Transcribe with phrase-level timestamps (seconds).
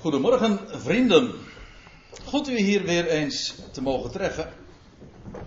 [0.00, 1.34] Goedemorgen, vrienden.
[2.24, 4.52] Goed u hier weer eens te mogen treffen.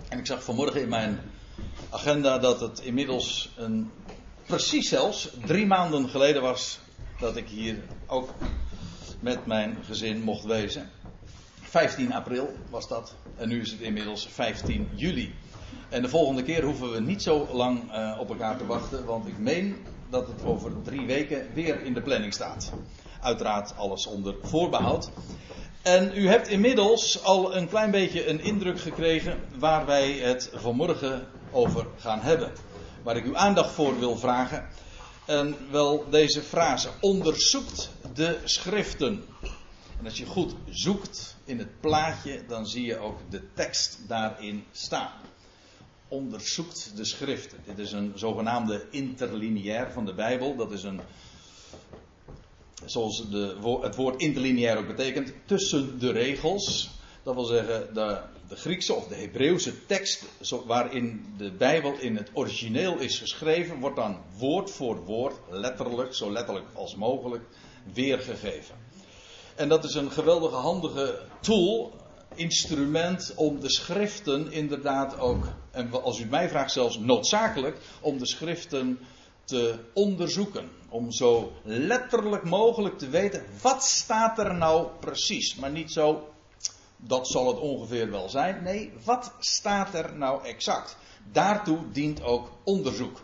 [0.08, 1.20] En ik zag vanmorgen in mijn
[1.90, 3.90] agenda dat het inmiddels een,
[4.46, 6.78] precies zelfs drie maanden geleden was
[7.20, 8.34] dat ik hier ook
[9.20, 10.90] met mijn gezin mocht wezen.
[11.60, 13.14] 15 april was dat.
[13.36, 15.34] En nu is het inmiddels 15 juli.
[15.88, 19.26] En de volgende keer hoeven we niet zo lang uh, op elkaar te wachten, want
[19.26, 19.76] ik meen
[20.10, 22.72] dat het over drie weken weer in de planning staat.
[23.24, 25.10] Uiteraard alles onder voorbehoud.
[25.82, 31.26] En u hebt inmiddels al een klein beetje een indruk gekregen waar wij het vanmorgen
[31.50, 32.52] over gaan hebben.
[33.02, 34.68] Waar ik uw aandacht voor wil vragen.
[35.26, 39.24] En wel deze frase: onderzoekt de schriften.
[39.98, 44.64] En als je goed zoekt in het plaatje, dan zie je ook de tekst daarin
[44.72, 45.20] staan.
[46.08, 47.58] Onderzoekt de schriften.
[47.66, 50.56] Dit is een zogenaamde interlineair van de Bijbel.
[50.56, 51.00] Dat is een
[52.86, 56.90] zoals de, het woord interlineair ook betekent, tussen de regels.
[57.22, 60.24] Dat wil zeggen, de, de Griekse of de Hebreeuwse tekst
[60.66, 66.32] waarin de Bijbel in het origineel is geschreven, wordt dan woord voor woord, letterlijk, zo
[66.32, 67.44] letterlijk als mogelijk,
[67.92, 68.74] weergegeven.
[69.54, 71.92] En dat is een geweldige handige tool,
[72.34, 78.26] instrument om de schriften inderdaad ook, en als u mij vraagt zelfs noodzakelijk, om de
[78.26, 78.98] schriften
[79.44, 80.70] te onderzoeken.
[80.88, 85.54] Om zo letterlijk mogelijk te weten, wat staat er nou precies?
[85.54, 86.28] Maar niet zo,
[86.96, 88.62] dat zal het ongeveer wel zijn.
[88.62, 90.96] Nee, wat staat er nou exact?
[91.32, 93.20] Daartoe dient ook onderzoek.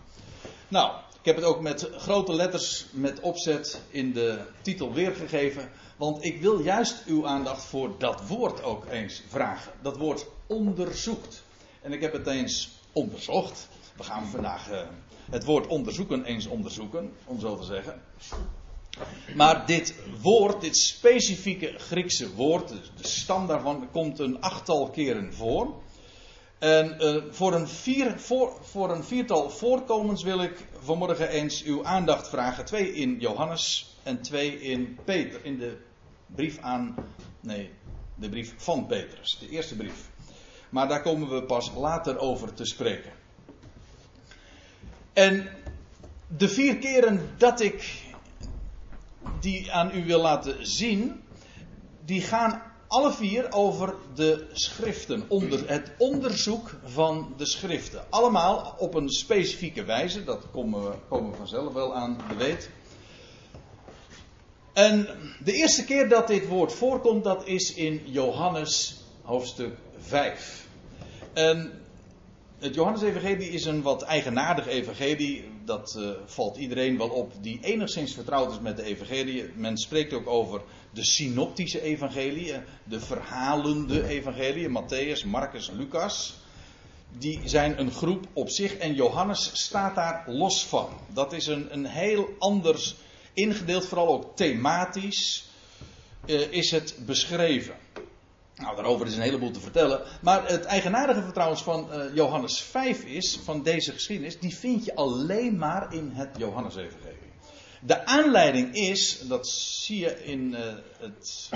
[0.68, 5.70] Nou, ik heb het ook met grote letters met opzet in de titel weergegeven.
[5.96, 9.72] Want ik wil juist uw aandacht voor dat woord ook eens vragen.
[9.82, 11.42] Dat woord onderzoekt.
[11.82, 13.68] En ik heb het eens onderzocht.
[13.96, 14.80] We gaan vandaag uh,
[15.30, 18.02] het woord onderzoeken eens onderzoeken, om zo te zeggen.
[19.34, 25.74] Maar dit woord, dit specifieke Griekse woord, de stam daarvan, komt een achttal keren voor.
[26.58, 31.84] En uh, voor, een vier, voor, voor een viertal voorkomens wil ik vanmorgen eens uw
[31.84, 32.64] aandacht vragen.
[32.64, 35.44] Twee in Johannes en twee in Peter.
[35.44, 35.76] In de
[36.26, 36.94] brief aan.
[37.40, 37.70] Nee,
[38.14, 39.38] de brief van Petrus.
[39.40, 40.08] De eerste brief.
[40.68, 43.12] Maar daar komen we pas later over te spreken.
[45.12, 45.48] En
[46.36, 48.02] de vier keren dat ik
[49.40, 51.22] die aan u wil laten zien,
[52.04, 58.04] die gaan alle vier over de schriften, onder, het onderzoek van de schriften.
[58.10, 62.70] Allemaal op een specifieke wijze, dat komen we, komen vanzelf wel aan de weet.
[64.72, 65.08] En
[65.44, 70.66] de eerste keer dat dit woord voorkomt, dat is in Johannes hoofdstuk 5.
[71.32, 71.79] En
[72.60, 75.44] het Johannes-evangelie is een wat eigenaardig evangelie.
[75.64, 79.50] Dat uh, valt iedereen wel op die enigszins vertrouwd is met de evangelie.
[79.54, 80.60] Men spreekt ook over
[80.90, 82.54] de synoptische evangelie,
[82.84, 86.34] de verhalende evangelie, Matthäus, Marcus, Lucas.
[87.18, 90.88] Die zijn een groep op zich en Johannes staat daar los van.
[91.12, 92.94] Dat is een, een heel anders
[93.32, 95.44] ingedeeld, vooral ook thematisch,
[96.26, 97.74] uh, is het beschreven.
[98.60, 100.02] Nou, daarover is een heleboel te vertellen.
[100.20, 104.94] Maar het eigenaardige trouwens van uh, Johannes 5 is, van deze geschiedenis, die vind je
[104.94, 107.18] alleen maar in het Johannes-evangelie.
[107.80, 110.58] De aanleiding is, dat zie je in uh,
[110.98, 111.50] het,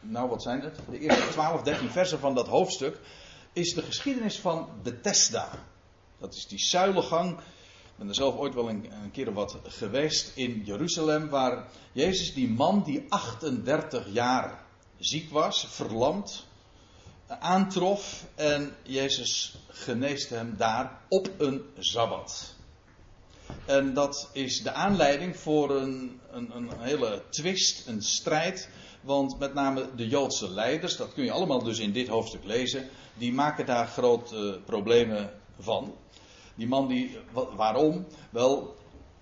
[0.00, 2.98] nou wat zijn het, de eerste 12, 13 versen van dat hoofdstuk,
[3.52, 5.48] is de geschiedenis van Bethesda.
[6.18, 7.30] Dat is die zuilengang.
[7.38, 12.34] Ik ben er zelf ooit wel een, een keer wat geweest in Jeruzalem, waar Jezus,
[12.34, 14.66] die man die 38 jaar
[14.98, 16.46] ziek was, verlamd,
[17.26, 22.56] aantrof en Jezus geneest hem daar op een sabbat.
[23.66, 28.68] En dat is de aanleiding voor een, een, een, hele twist, een strijd.
[29.00, 32.88] Want met name de Joodse leiders, dat kun je allemaal dus in dit hoofdstuk lezen,
[33.14, 35.94] die maken daar grote problemen van.
[36.54, 37.18] Die man die,
[37.56, 38.06] waarom?
[38.30, 38.76] Wel,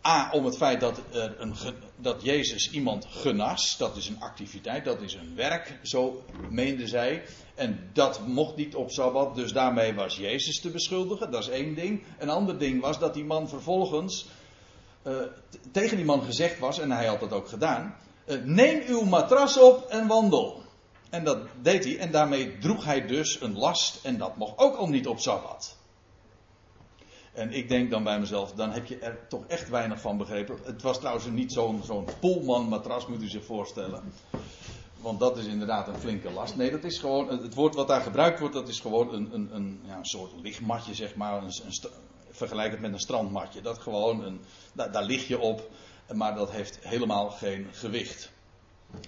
[0.07, 1.55] A, om het feit dat, er een,
[1.97, 7.23] dat Jezus iemand genas, dat is een activiteit, dat is een werk, zo meenden zij.
[7.55, 11.75] En dat mocht niet op Sabbat, dus daarmee was Jezus te beschuldigen, dat is één
[11.75, 12.03] ding.
[12.19, 14.27] Een ander ding was dat die man vervolgens
[15.03, 15.17] uh,
[15.73, 17.97] tegen die man gezegd was, en hij had dat ook gedaan,
[18.27, 20.63] uh, neem uw matras op en wandel.
[21.11, 24.77] En dat deed hij, en daarmee droeg hij dus een last, en dat mocht ook
[24.77, 25.77] al niet op Sabbat.
[27.37, 30.59] En ik denk dan bij mezelf, dan heb je er toch echt weinig van begrepen.
[30.65, 34.13] Het was trouwens niet zo'n zo'n Poelman matras, moet u zich voorstellen.
[34.97, 36.57] Want dat is inderdaad een flinke last.
[36.57, 39.55] Nee, dat is gewoon, het woord wat daar gebruikt wordt, dat is gewoon een, een,
[39.55, 41.43] een, ja, een soort lichtmatje, zeg maar.
[41.43, 41.91] Een, een,
[42.31, 43.61] vergelijk het met een strandmatje.
[43.61, 44.41] Dat gewoon, een,
[44.73, 45.71] daar, lig je op,
[46.13, 48.31] maar dat heeft helemaal geen gewicht.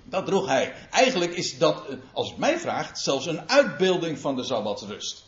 [0.05, 0.75] Dat droeg hij.
[0.91, 1.83] Eigenlijk is dat,
[2.13, 5.25] als het mij vraagt, zelfs een uitbeelding van de Sabbatsrust.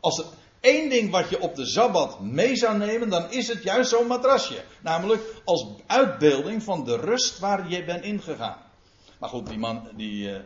[0.00, 0.24] Als er
[0.60, 4.06] één ding wat je op de Sabbat mee zou nemen, dan is het juist zo'n
[4.06, 4.64] matrasje.
[4.82, 8.58] Namelijk als uitbeelding van de rust waar je bent ingegaan.
[9.18, 10.28] Maar goed, die man, die.
[10.28, 10.38] Uh,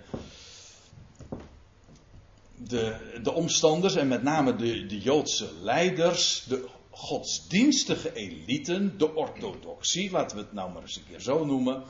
[2.56, 10.10] de, de omstanders en met name de, de Joodse leiders, de godsdienstige eliten, de orthodoxie,
[10.10, 11.82] laten we het nou maar eens een keer zo noemen,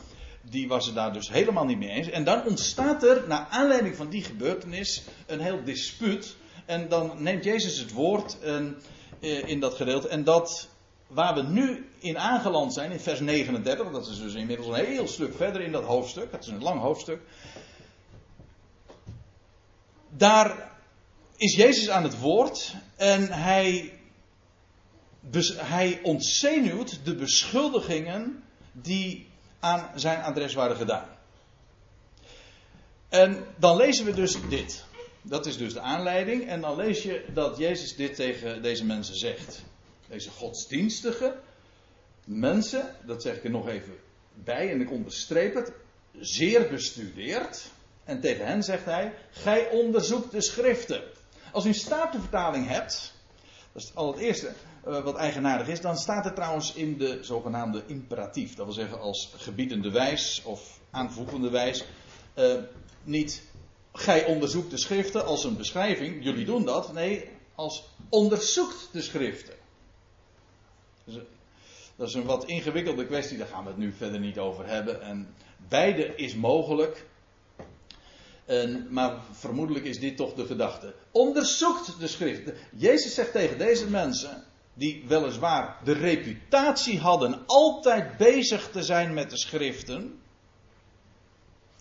[0.43, 2.11] die was het daar dus helemaal niet mee eens.
[2.11, 6.37] En dan ontstaat er, naar aanleiding van die gebeurtenis, een heel dispuut.
[6.67, 10.09] En dan neemt Jezus het woord eh, in dat gedeelte.
[10.09, 10.69] En dat
[11.07, 15.09] waar we nu in aangeland zijn, in vers 39, dat is dus inmiddels een heel
[15.09, 17.21] stuk verder in dat hoofdstuk, het is een lang hoofdstuk.
[20.09, 20.73] Daar
[21.37, 23.93] is Jezus aan het woord en hij,
[25.57, 29.27] hij ontzenuwt de beschuldigingen die
[29.61, 31.07] aan zijn adres waren gedaan.
[33.09, 34.85] En dan lezen we dus dit.
[35.27, 36.49] Dat is dus de aanleiding.
[36.49, 39.63] En dan lees je dat Jezus dit tegen deze mensen zegt.
[40.09, 41.37] Deze godsdienstige
[42.25, 43.95] mensen, dat zeg ik er nog even
[44.35, 45.73] bij en ik onderstreep het,
[46.19, 47.71] zeer bestudeerd.
[48.05, 51.03] En tegen hen zegt hij: Gij onderzoekt de schriften.
[51.53, 53.13] Als u een statenvertaling hebt,
[53.73, 54.53] dat is al het eerste
[54.87, 58.55] uh, wat eigenaardig is, dan staat het trouwens in de zogenaamde imperatief.
[58.55, 61.85] Dat wil zeggen als gebiedende wijs of aanvoegende wijs.
[62.39, 62.55] Uh,
[63.05, 63.43] niet
[63.97, 66.93] gij onderzoekt de schriften als een beschrijving, jullie doen dat.
[66.93, 69.55] Nee, als onderzoekt de schriften.
[71.05, 71.15] Dus,
[71.97, 75.03] dat is een wat ingewikkelde kwestie, daar gaan we het nu verder niet over hebben.
[75.03, 75.35] En
[75.69, 77.07] beide is mogelijk.
[78.89, 80.95] Maar vermoedelijk is dit toch de gedachte.
[81.11, 82.55] Onderzoekt de schriften.
[82.77, 84.45] Jezus zegt tegen deze mensen,
[84.75, 90.21] die weliswaar de reputatie hadden altijd bezig te zijn met de schriften.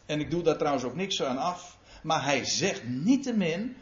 [0.06, 1.73] En ik doe daar trouwens ook niks aan af.
[2.04, 3.76] Maar hij zegt niettemin,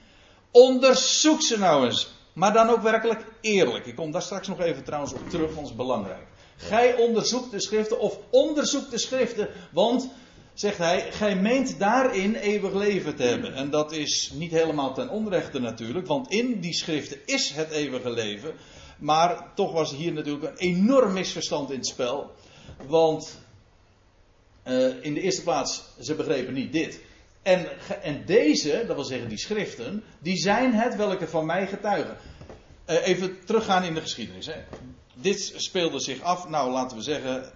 [0.51, 2.13] onderzoek ze nou eens.
[2.33, 3.85] Maar dan ook werkelijk eerlijk.
[3.85, 6.27] Ik kom daar straks nog even trouwens op terug, want het is belangrijk.
[6.56, 10.09] Gij onderzoekt de schriften of onderzoekt de schriften, want
[10.53, 13.53] zegt hij, gij meent daarin eeuwig leven te hebben.
[13.53, 18.09] En dat is niet helemaal ten onrechte natuurlijk, want in die schriften is het eeuwige
[18.09, 18.53] leven.
[18.97, 22.31] Maar toch was hier natuurlijk een enorm misverstand in het spel.
[22.88, 23.39] Want
[24.68, 27.00] uh, in de eerste plaats, ze begrepen niet dit.
[27.42, 27.68] En,
[28.02, 32.18] en deze, dat wil zeggen die schriften, die zijn het welke van mij getuigen.
[32.90, 34.46] Uh, even teruggaan in de geschiedenis.
[34.46, 34.64] Hè.
[35.14, 37.54] Dit speelde zich af, nou laten we zeggen,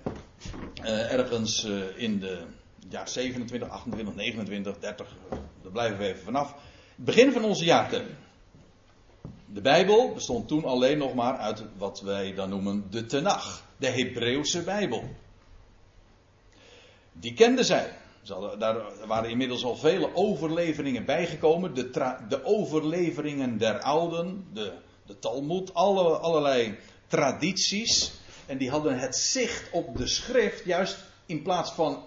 [0.83, 1.63] uh, ergens
[1.95, 2.45] in de
[2.89, 5.15] jaar 27, 28, 29, 30,
[5.61, 6.55] daar blijven we even vanaf.
[6.95, 8.15] Begin van onze jaartelling.
[9.45, 13.87] De Bijbel bestond toen alleen nog maar uit wat wij dan noemen de Tenach, de
[13.87, 15.15] Hebreeuwse Bijbel.
[17.11, 17.97] Die kenden zij.
[18.57, 21.73] Daar waren inmiddels al vele overleveringen bijgekomen.
[21.73, 21.89] De,
[22.29, 24.73] de overleveringen der ouden, de,
[25.05, 26.77] de Talmud, alle, allerlei
[27.07, 28.11] tradities.
[28.45, 32.03] En die hadden het zicht op de schrift juist in plaats van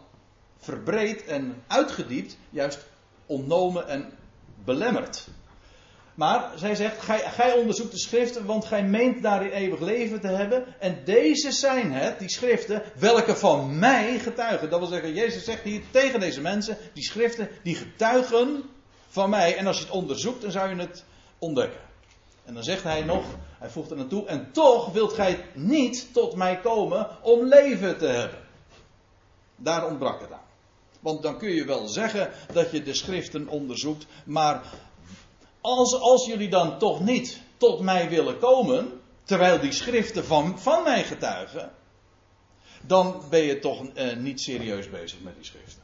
[0.58, 2.86] verbreed en uitgediept, juist
[3.26, 4.12] ontnomen en
[4.64, 5.28] belemmerd.
[6.18, 10.26] Maar zij zegt, gij, gij, onderzoekt de schriften, want gij meent daarin eeuwig leven te
[10.28, 10.64] hebben.
[10.78, 14.70] En deze zijn het, die schriften, welke van mij getuigen.
[14.70, 18.62] Dat wil zeggen, Jezus zegt hier tegen deze mensen, die schriften, die getuigen
[19.08, 19.56] van mij.
[19.56, 21.04] En als je het onderzoekt, dan zou je het
[21.38, 21.80] ontdekken.
[22.44, 23.24] En dan zegt hij nog,
[23.58, 28.06] hij voegt er naartoe, en toch wilt gij niet tot mij komen om leven te
[28.06, 28.38] hebben.
[29.56, 30.46] Daar ontbrak het aan.
[31.00, 34.62] Want dan kun je wel zeggen dat je de schriften onderzoekt, maar
[35.68, 40.82] als, als jullie dan toch niet tot mij willen komen, terwijl die schriften van, van
[40.82, 41.72] mij getuigen,
[42.82, 45.82] dan ben je toch eh, niet serieus bezig met die schriften.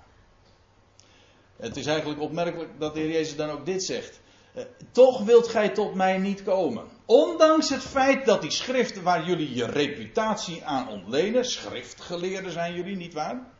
[1.57, 4.21] Het is eigenlijk opmerkelijk dat de Heer Jezus dan ook dit zegt.
[4.55, 6.85] Eh, toch wilt gij tot mij niet komen.
[7.05, 12.97] Ondanks het feit dat die schriften waar jullie je reputatie aan ontlenen, schriftgeleerden zijn jullie,
[12.97, 13.54] niet waar?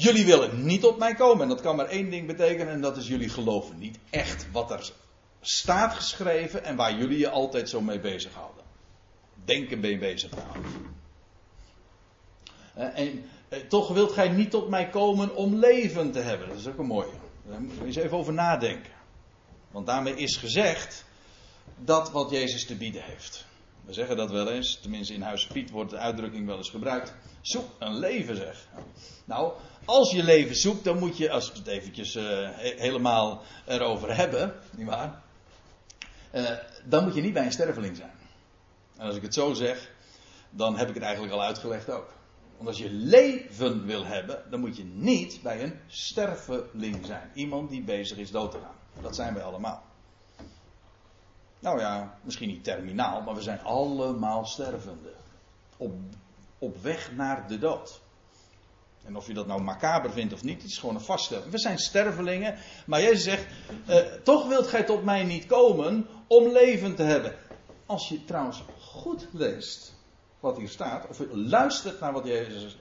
[0.00, 1.42] Jullie willen niet tot mij komen.
[1.42, 2.72] En dat kan maar één ding betekenen.
[2.72, 4.92] En dat is jullie geloven niet echt wat er
[5.40, 6.64] staat geschreven.
[6.64, 8.64] En waar jullie je altijd zo mee bezighouden.
[9.44, 10.96] Denken ben je bezig houden.
[12.74, 16.48] Eh, en eh, toch wilt gij niet tot mij komen om leven te hebben.
[16.48, 17.12] Dat is ook een mooie.
[17.48, 18.92] Daar moet je eens even over nadenken.
[19.70, 21.04] Want daarmee is gezegd
[21.78, 23.46] dat wat Jezus te bieden heeft.
[23.84, 27.14] We zeggen dat wel eens, tenminste in Huis Piet wordt de uitdrukking wel eens gebruikt.
[27.48, 28.68] Zoek een leven zeg.
[29.24, 29.52] Nou,
[29.84, 34.54] als je leven zoekt, dan moet je, als we het eventjes uh, helemaal erover hebben,
[34.70, 35.22] nietwaar?
[36.34, 36.50] Uh,
[36.84, 38.12] dan moet je niet bij een sterveling zijn.
[38.96, 39.90] En als ik het zo zeg,
[40.50, 42.12] dan heb ik het eigenlijk al uitgelegd ook.
[42.56, 47.30] Want als je leven wil hebben, dan moet je niet bij een sterveling zijn.
[47.34, 49.02] Iemand die bezig is dood te gaan.
[49.02, 49.82] Dat zijn wij allemaal.
[51.58, 55.12] Nou ja, misschien niet terminaal, maar we zijn allemaal stervende.
[55.76, 55.92] Op,
[56.58, 58.00] op weg naar de dood.
[59.04, 61.50] En of je dat nou macaber vindt of niet, het is gewoon een vaststelling.
[61.50, 63.46] We zijn stervelingen, maar Jezus zegt,
[63.86, 67.36] eh, toch wilt gij tot mij niet komen om leven te hebben.
[67.86, 69.94] Als je trouwens goed leest
[70.40, 72.76] wat hier staat, of luistert naar wat Jezus,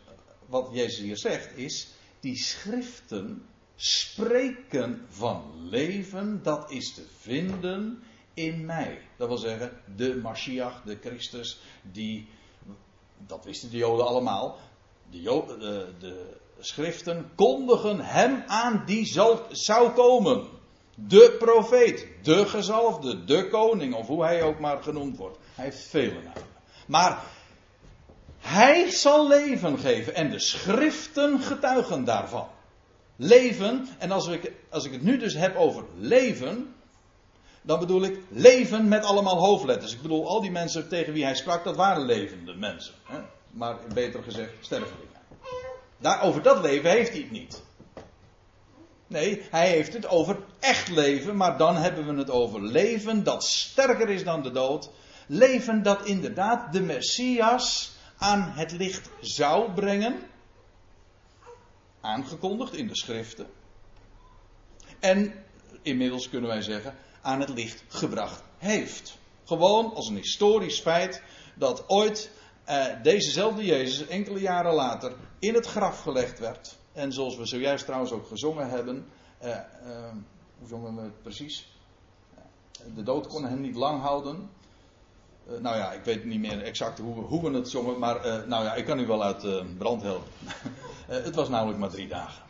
[0.46, 1.88] wat Jezus hier zegt, is
[2.20, 8.04] die schriften spreken van leven, dat is te vinden
[8.34, 9.02] in mij.
[9.18, 11.60] Dat wil zeggen, de Mashiach, de Christus,
[11.92, 12.28] die,
[13.28, 14.58] dat wisten de Joden allemaal,
[15.10, 20.48] de, Joden, de, de schriften kondigen hem aan die zal, zou komen.
[20.96, 25.38] De profeet, de gezalfde, de koning, of hoe hij ook maar genoemd wordt.
[25.56, 26.46] Hij heeft vele namen.
[26.88, 27.24] Maar
[28.40, 32.48] hij zal leven geven en de schriften getuigen daarvan.
[33.16, 36.76] Leven, en als ik, als ik het nu dus heb over leven,
[37.68, 39.94] dan bedoel ik leven met allemaal hoofdletters.
[39.94, 42.94] Ik bedoel, al die mensen tegen wie hij sprak, dat waren levende mensen.
[43.04, 43.20] Hè?
[43.52, 45.08] Maar beter gezegd, stervelingen.
[45.98, 47.62] Daar, over dat leven heeft hij het niet.
[49.08, 53.44] Nee, hij heeft het over echt leven, maar dan hebben we het over leven dat
[53.44, 54.90] sterker is dan de dood.
[55.26, 60.20] Leven dat inderdaad de Messias aan het licht zou brengen.
[62.02, 63.48] Aangekondigd in de schriften.
[65.00, 65.34] En
[65.82, 66.96] inmiddels kunnen wij zeggen,
[67.28, 69.18] aan het licht gebracht heeft.
[69.46, 71.22] Gewoon als een historisch feit
[71.56, 72.32] dat ooit
[72.64, 76.78] eh, dezezelfde Jezus enkele jaren later in het graf gelegd werd.
[76.94, 79.06] En zoals we zojuist trouwens ook gezongen hebben.
[79.38, 79.62] Eh, eh,
[80.60, 81.68] hoe zongen we het precies?
[82.96, 84.50] De dood kon hem niet lang houden.
[85.50, 88.44] Uh, nou ja, ik weet niet meer exact hoe, hoe we het zongen, maar uh,
[88.46, 90.32] nou ja, ik kan u wel uit uh, brand helpen.
[91.28, 92.44] het was namelijk maar drie dagen.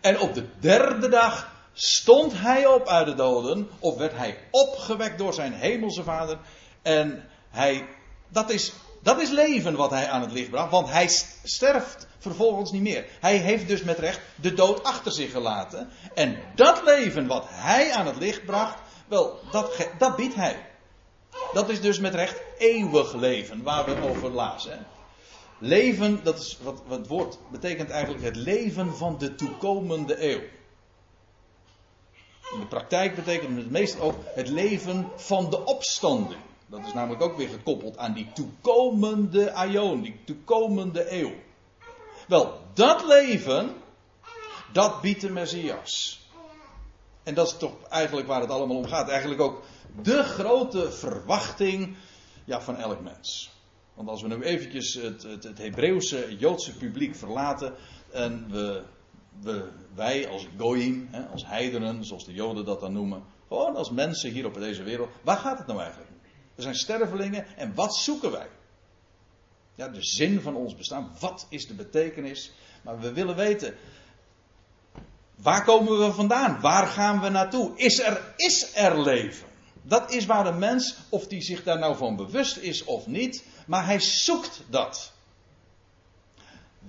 [0.00, 5.18] En op de derde dag stond hij op uit de doden, of werd hij opgewekt
[5.18, 6.38] door zijn hemelse vader.
[6.82, 7.86] En hij,
[8.28, 8.72] dat is,
[9.02, 11.08] dat is leven wat hij aan het licht bracht, want hij
[11.44, 13.04] sterft vervolgens niet meer.
[13.20, 15.90] Hij heeft dus met recht de dood achter zich gelaten.
[16.14, 20.68] En dat leven wat hij aan het licht bracht, wel, dat, dat biedt hij.
[21.52, 24.86] Dat is dus met recht eeuwig leven, waar we over lazen.
[25.58, 30.40] Leven, dat is wat, wat het woord betekent eigenlijk het leven van de toekomende eeuw.
[32.50, 36.40] In de praktijk betekent het meestal ook het leven van de opstanding.
[36.66, 41.32] Dat is namelijk ook weer gekoppeld aan die toekomende aion, die toekomende eeuw.
[42.26, 43.74] Wel, dat leven,
[44.72, 46.20] dat biedt de Messias.
[47.22, 49.08] En dat is toch eigenlijk waar het allemaal om gaat.
[49.08, 49.62] Eigenlijk ook
[50.02, 51.96] de grote verwachting
[52.44, 53.50] ja, van elk mens.
[53.94, 57.74] Want als we nu eventjes het, het, het Hebreeuwse Joodse publiek verlaten
[58.10, 58.82] en we,
[59.40, 63.90] we, wij als goyim, hè, als heidenen, zoals de Joden dat dan noemen, gewoon als
[63.90, 66.10] mensen hier op deze wereld, waar gaat het nou eigenlijk?
[66.54, 68.48] We zijn stervelingen en wat zoeken wij?
[69.74, 72.52] Ja, de zin van ons bestaan, wat is de betekenis?
[72.82, 73.74] Maar we willen weten,
[75.36, 76.60] waar komen we vandaan?
[76.60, 77.72] Waar gaan we naartoe?
[77.76, 79.48] Is er, is er leven?
[79.82, 83.44] Dat is waar een mens, of die zich daar nou van bewust is of niet,
[83.66, 85.12] maar hij zoekt dat.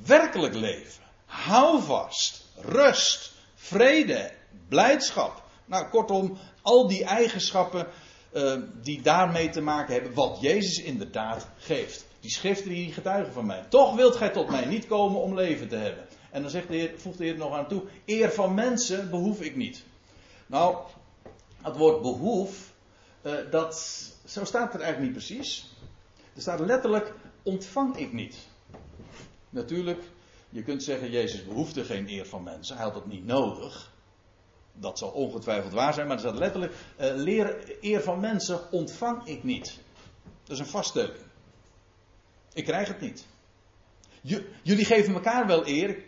[0.05, 4.32] Werkelijk leven, houvast, rust, vrede,
[4.68, 5.44] blijdschap.
[5.65, 7.88] Nou, kortom, al die eigenschappen
[8.34, 12.06] uh, die daarmee te maken hebben, wat Jezus inderdaad geeft.
[12.20, 13.65] Die schriften die getuigen van mij.
[13.70, 16.06] Toch wilt gij tot mij niet komen om leven te hebben.
[16.32, 19.41] En dan zegt de heer, voegt de Heer nog aan toe: eer van mensen behoef
[19.41, 19.84] ik niet.
[20.48, 20.77] Nou,
[21.62, 22.74] het woord behoef
[23.22, 23.75] uh, dat,
[24.25, 25.70] zo staat het eigenlijk niet precies.
[26.36, 27.13] Er staat letterlijk:
[27.44, 28.36] ontvang ik niet.
[29.50, 30.03] Natuurlijk,
[30.51, 33.91] je kunt zeggen: Jezus behoefde geen eer van mensen, hij had dat niet nodig.
[34.74, 39.27] Dat zal ongetwijfeld waar zijn, maar er staat letterlijk: uh, leer eer van mensen ontvang
[39.27, 39.79] ik niet.
[40.43, 41.24] Dat is een vaststelling.
[42.53, 43.25] Ik krijg het niet.
[44.62, 45.89] Jullie geven elkaar wel eer.
[45.89, 46.05] Ik,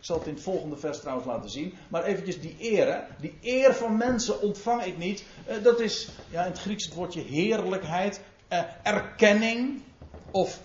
[0.00, 1.74] zal het in het volgende vers trouwens laten zien.
[1.88, 3.06] Maar eventjes die eer.
[3.20, 5.24] Die eer van mensen ontvang ik niet.
[5.46, 8.20] Eh, dat is ja, in het Grieks het woordje heerlijkheid.
[8.48, 9.82] Eh, erkenning.
[10.30, 10.60] Of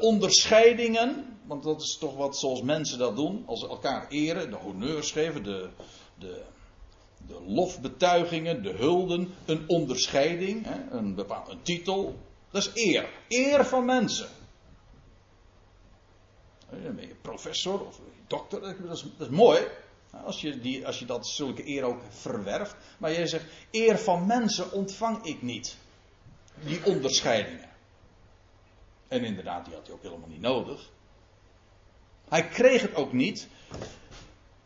[0.00, 1.35] onderscheidingen.
[1.46, 3.42] Want dat is toch wat zoals mensen dat doen.
[3.46, 4.50] Als ze elkaar eren.
[4.50, 5.42] De honneurs geven.
[5.42, 5.68] De,
[6.18, 6.42] de,
[7.26, 8.62] de lofbetuigingen.
[8.62, 9.34] De hulden.
[9.44, 10.64] Een onderscheiding.
[10.64, 12.18] Hè, een, bepaald, een titel.
[12.50, 13.08] Dat is eer.
[13.28, 14.28] Eer van mensen.
[16.70, 18.60] Dan ben je professor of dokter.
[18.60, 19.66] Dat is, dat is mooi.
[20.24, 22.76] Als je, die, als je dat zulke eer ook verwerft.
[22.98, 25.76] Maar jij zegt, eer van mensen ontvang ik niet.
[26.64, 27.68] Die onderscheidingen.
[29.08, 30.90] En inderdaad, die had hij ook helemaal niet nodig.
[32.28, 33.48] Hij kreeg het ook niet.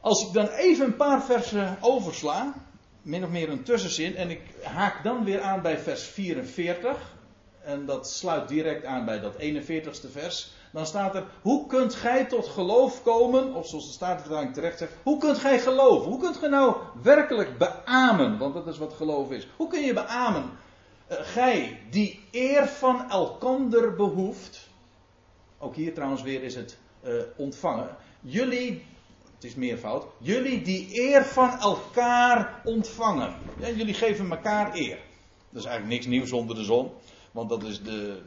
[0.00, 2.54] Als ik dan even een paar versen oversla,
[3.02, 7.14] min of meer een tussenzin, en ik haak dan weer aan bij vers 44,
[7.62, 12.24] en dat sluit direct aan bij dat 41ste vers, dan staat er, hoe kunt gij
[12.24, 16.10] tot geloof komen, of zoals de Statenvertaling terecht zegt, hoe kunt gij geloven?
[16.10, 19.48] Hoe kunt gij nou werkelijk beamen, want dat is wat geloof is.
[19.56, 20.50] Hoe kun je beamen?
[21.10, 24.68] Uh, gij die eer van elkander behoeft,
[25.58, 28.82] ook hier trouwens weer is het uh, ontvangen, jullie
[29.40, 30.04] het is meervoud.
[30.18, 33.36] Jullie die eer van elkaar ontvangen.
[33.58, 34.98] Ja, jullie geven elkaar eer.
[35.50, 36.90] Dat is eigenlijk niks nieuws onder de zon.
[37.30, 38.22] Want dat is de,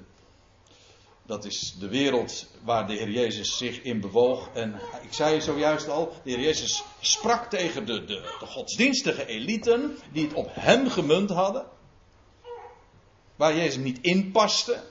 [1.25, 4.49] dat is de wereld waar de Heer Jezus zich in bewoog.
[4.53, 9.97] En ik zei zojuist al, de Heer Jezus sprak tegen de, de, de godsdienstige eliten
[10.11, 11.65] die het op hem gemunt hadden.
[13.35, 14.83] Waar Jezus niet in paste.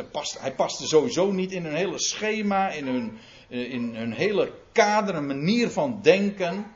[0.00, 3.18] Paste, hij paste sowieso niet in hun hele schema, in hun,
[3.48, 6.72] in hun hele kader, een manier van denken.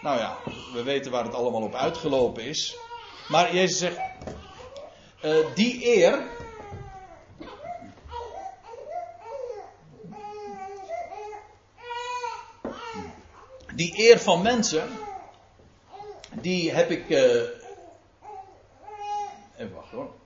[0.00, 0.38] Nou ja,
[0.72, 2.78] we weten waar het allemaal op uitgelopen is.
[3.28, 4.00] Maar Jezus zegt,
[5.22, 6.34] uh, die eer.
[13.74, 15.00] Die eer van mensen,
[16.40, 17.08] die heb ik.
[17.08, 17.18] Uh,
[19.56, 20.25] even wachten hoor.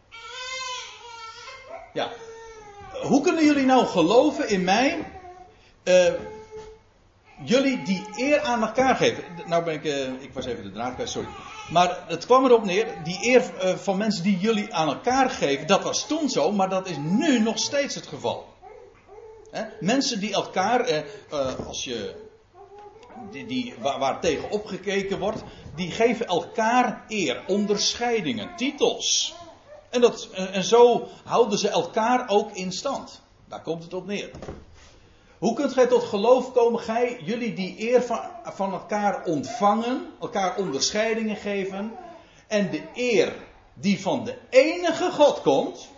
[1.92, 2.10] Ja.
[3.02, 5.04] Hoe kunnen jullie nou geloven in mij?
[5.84, 6.12] Uh,
[7.44, 9.24] jullie die eer aan elkaar geven.
[9.46, 11.28] Nou ben ik, uh, ik was even de draad kwijt, sorry.
[11.70, 15.66] Maar het kwam erop neer, die eer uh, van mensen die jullie aan elkaar geven,
[15.66, 18.48] dat was toen zo, maar dat is nu nog steeds het geval.
[19.80, 21.04] Mensen die elkaar,
[21.66, 22.14] als je,
[23.30, 25.42] die, die, waar, waar tegen opgekeken wordt,
[25.74, 29.34] die geven elkaar eer, onderscheidingen, titels.
[29.90, 33.20] En, dat, en zo houden ze elkaar ook in stand.
[33.48, 34.30] Daar komt het op neer.
[35.38, 40.56] Hoe kunt gij tot geloof komen, gij, jullie die eer van, van elkaar ontvangen, elkaar
[40.56, 41.92] onderscheidingen geven,
[42.46, 43.32] en de eer
[43.74, 45.88] die van de enige God komt,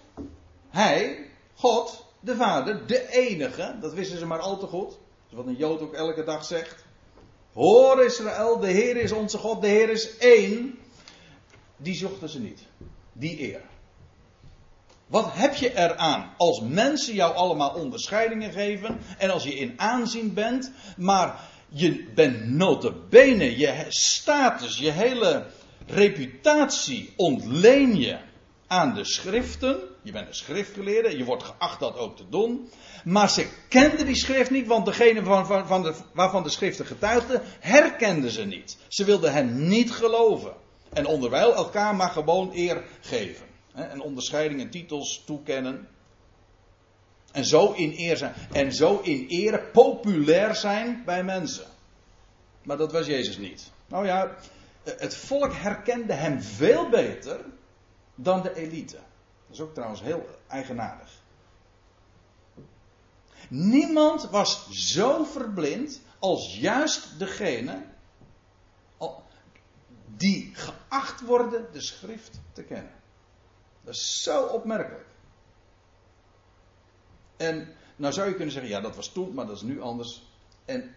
[0.68, 5.46] hij, God, de Vader, de enige, dat wisten ze maar al te goed, is wat
[5.46, 6.84] een Jood ook elke dag zegt.
[7.52, 10.78] Hoor Israël, de Heer is onze God, de Heer is één.
[11.76, 12.66] Die zochten ze niet,
[13.12, 13.62] die eer.
[15.12, 20.34] Wat heb je eraan als mensen jou allemaal onderscheidingen geven en als je in aanzien
[20.34, 25.46] bent, maar je bent notabene, je status, je hele
[25.86, 28.18] reputatie ontleen je
[28.66, 29.78] aan de schriften.
[30.02, 32.70] Je bent een schriftgeleerde, je wordt geacht dat ook te doen.
[33.04, 36.86] Maar ze kenden die schrift niet, want degene van, van, van de, waarvan de schriften
[36.86, 38.76] getuigden, herkenden ze niet.
[38.88, 40.52] Ze wilden hen niet geloven.
[40.92, 43.51] En onderwijl elkaar maar gewoon eer geven.
[43.72, 45.88] En onderscheidingen, titels toekennen.
[47.32, 48.34] En zo in eer zijn.
[48.52, 51.66] En zo in ere populair zijn bij mensen.
[52.62, 53.70] Maar dat was Jezus niet.
[53.86, 54.36] Nou ja,
[54.82, 57.40] het volk herkende hem veel beter
[58.14, 58.96] dan de elite.
[59.46, 61.20] Dat is ook trouwens heel eigenaardig.
[63.48, 67.82] Niemand was zo verblind als juist degene
[70.16, 73.01] die geacht worden de schrift te kennen.
[73.84, 75.06] Dat is zo opmerkelijk.
[77.36, 80.22] En nou zou je kunnen zeggen, ja dat was toen, maar dat is nu anders.
[80.64, 80.94] En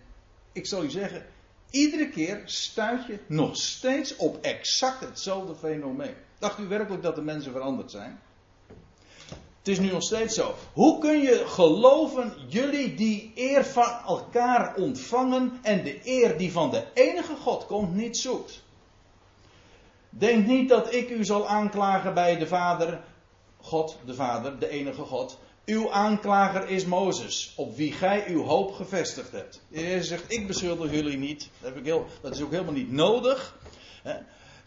[0.51, 1.25] ik zal u zeggen,
[1.69, 6.15] iedere keer stuit je nog steeds op exact hetzelfde fenomeen.
[6.39, 8.19] Dacht u werkelijk dat de mensen veranderd zijn?
[9.57, 10.55] Het is nu nog steeds zo.
[10.73, 16.71] Hoe kun je geloven, jullie die eer van elkaar ontvangen en de eer die van
[16.71, 18.63] de enige God komt, niet zoekt?
[20.17, 23.01] Denk niet dat ik u zal aanklagen bij de Vader,
[23.57, 25.39] God, de Vader, de enige God.
[25.65, 29.61] Uw aanklager is Mozes, op wie gij uw hoop gevestigd hebt.
[29.67, 31.49] Jezus zegt, ik beschuldig jullie niet.
[31.61, 33.57] Heb ik heel, dat is ook helemaal niet nodig.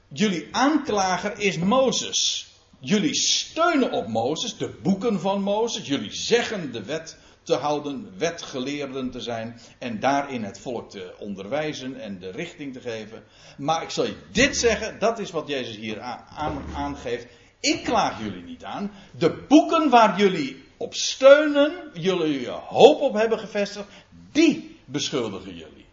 [0.09, 2.47] Jullie aanklager is Mozes.
[2.79, 5.87] Jullie steunen op Mozes, de boeken van Mozes.
[5.87, 7.17] Jullie zeggen de wet
[7.49, 12.81] te houden, wetgeleerden te zijn en daarin het volk te onderwijzen en de richting te
[12.81, 13.25] geven.
[13.57, 17.27] Maar ik zal je dit zeggen, dat is wat Jezus hier aan, aangeeft.
[17.61, 18.91] Ik klaag jullie niet aan.
[19.19, 23.89] De boeken waar jullie op steunen, jullie je hoop op hebben gevestigd,
[24.33, 25.87] die beschuldigen jullie.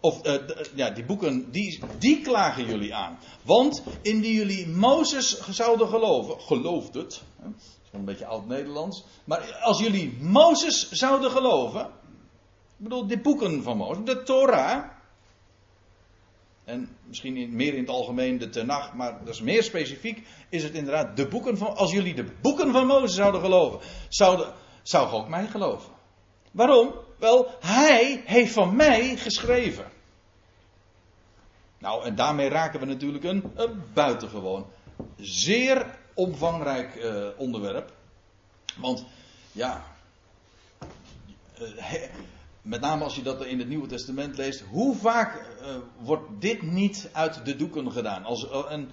[0.00, 0.34] Of uh,
[0.74, 3.18] ja, die boeken, die, die klagen jullie aan.
[3.42, 7.22] Want indien jullie Mozes zouden geloven, gelooft het,
[7.92, 9.04] een beetje oud-Nederlands.
[9.24, 11.80] Maar als jullie Mozes zouden geloven.
[12.78, 14.84] Ik bedoel, de boeken van Mozes, de Torah.
[16.64, 20.26] En misschien meer in het algemeen de Tenach, maar dat is meer specifiek.
[20.48, 21.76] Is het inderdaad de boeken van.
[21.76, 25.92] Als jullie de boeken van Mozes zouden geloven, zouden, zou ook mij geloven.
[26.52, 26.94] Waarom?
[27.18, 29.84] Wel, hij heeft van mij geschreven.
[31.78, 34.66] Nou, en daarmee raken we natuurlijk een, een buitengewoon
[35.16, 37.92] zeer omvangrijk uh, onderwerp.
[38.76, 39.04] Want
[39.52, 39.84] ja,
[41.60, 42.02] uh,
[42.62, 46.62] met name als je dat in het Nieuwe Testament leest, hoe vaak uh, wordt dit
[46.62, 48.24] niet uit de doeken gedaan?
[48.24, 48.90] Als, een,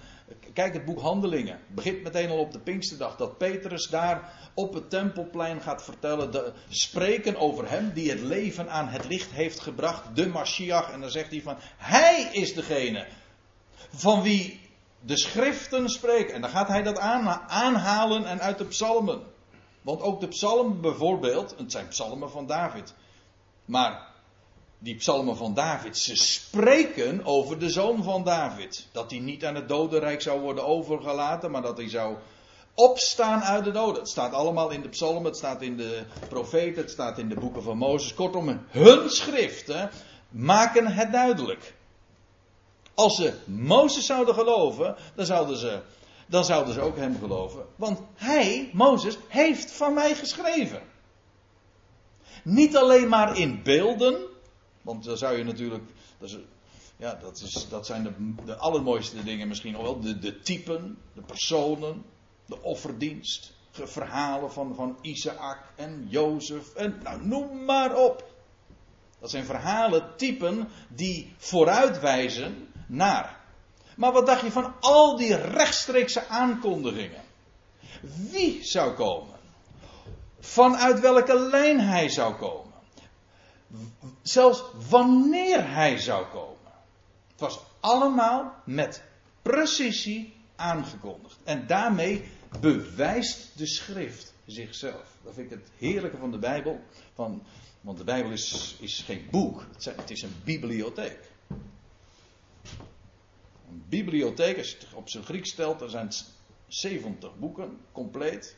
[0.52, 1.60] kijk het boek Handelingen.
[1.68, 6.52] Begint meteen al op de Pinksterdag dat Petrus daar op het tempelplein gaat vertellen, de,
[6.68, 10.90] spreken over hem die het leven aan het licht heeft gebracht, de Mashiach.
[10.90, 13.06] En dan zegt hij van, hij is degene
[13.94, 14.60] van wie
[15.06, 16.34] de schriften spreken.
[16.34, 16.98] En dan gaat hij dat
[17.48, 19.22] aanhalen en uit de psalmen.
[19.82, 22.94] Want ook de psalmen bijvoorbeeld, het zijn psalmen van David.
[23.64, 24.12] Maar
[24.78, 28.88] die psalmen van David, ze spreken over de zoon van David.
[28.92, 32.16] Dat hij niet aan het dodenrijk zou worden overgelaten, maar dat hij zou
[32.74, 34.00] opstaan uit de doden.
[34.00, 37.38] Het staat allemaal in de psalmen, het staat in de profeten, het staat in de
[37.38, 38.14] boeken van Mozes.
[38.14, 39.90] Kortom, hun schriften
[40.28, 41.74] maken het duidelijk.
[42.94, 45.80] Als ze Mozes zouden geloven, dan zouden ze,
[46.26, 47.66] dan zouden ze ook hem geloven.
[47.76, 50.82] Want hij, Mozes, heeft van mij geschreven.
[52.44, 54.26] Niet alleen maar in beelden,
[54.82, 55.84] want dan zou je natuurlijk.
[56.18, 56.36] Dat, is,
[56.96, 60.00] ja, dat, is, dat zijn de, de allermooiste dingen misschien wel.
[60.00, 62.04] De, de typen, de personen,
[62.46, 63.52] de offerdienst.
[63.70, 68.32] Verhalen van, van Isaac en Jozef en nou, noem maar op.
[69.20, 73.40] Dat zijn verhalen, typen die vooruitwijzen naar.
[73.96, 77.22] Maar wat dacht je van al die rechtstreekse aankondigingen?
[78.30, 79.34] Wie zou komen?
[80.40, 82.72] Vanuit welke lijn hij zou komen?
[84.22, 86.72] Zelfs wanneer hij zou komen.
[87.30, 89.02] Het was allemaal met
[89.42, 91.36] precisie aangekondigd.
[91.44, 92.28] En daarmee
[92.60, 95.06] bewijst de schrift zichzelf.
[95.22, 96.80] Dat vind ik het heerlijke van de Bijbel.
[97.14, 97.42] Van,
[97.80, 101.18] want de Bijbel is, is geen boek, het is een bibliotheek.
[103.88, 106.10] Bibliotheek, als je het op zijn Grieks stelt, er zijn
[106.66, 108.56] 70 boeken, compleet.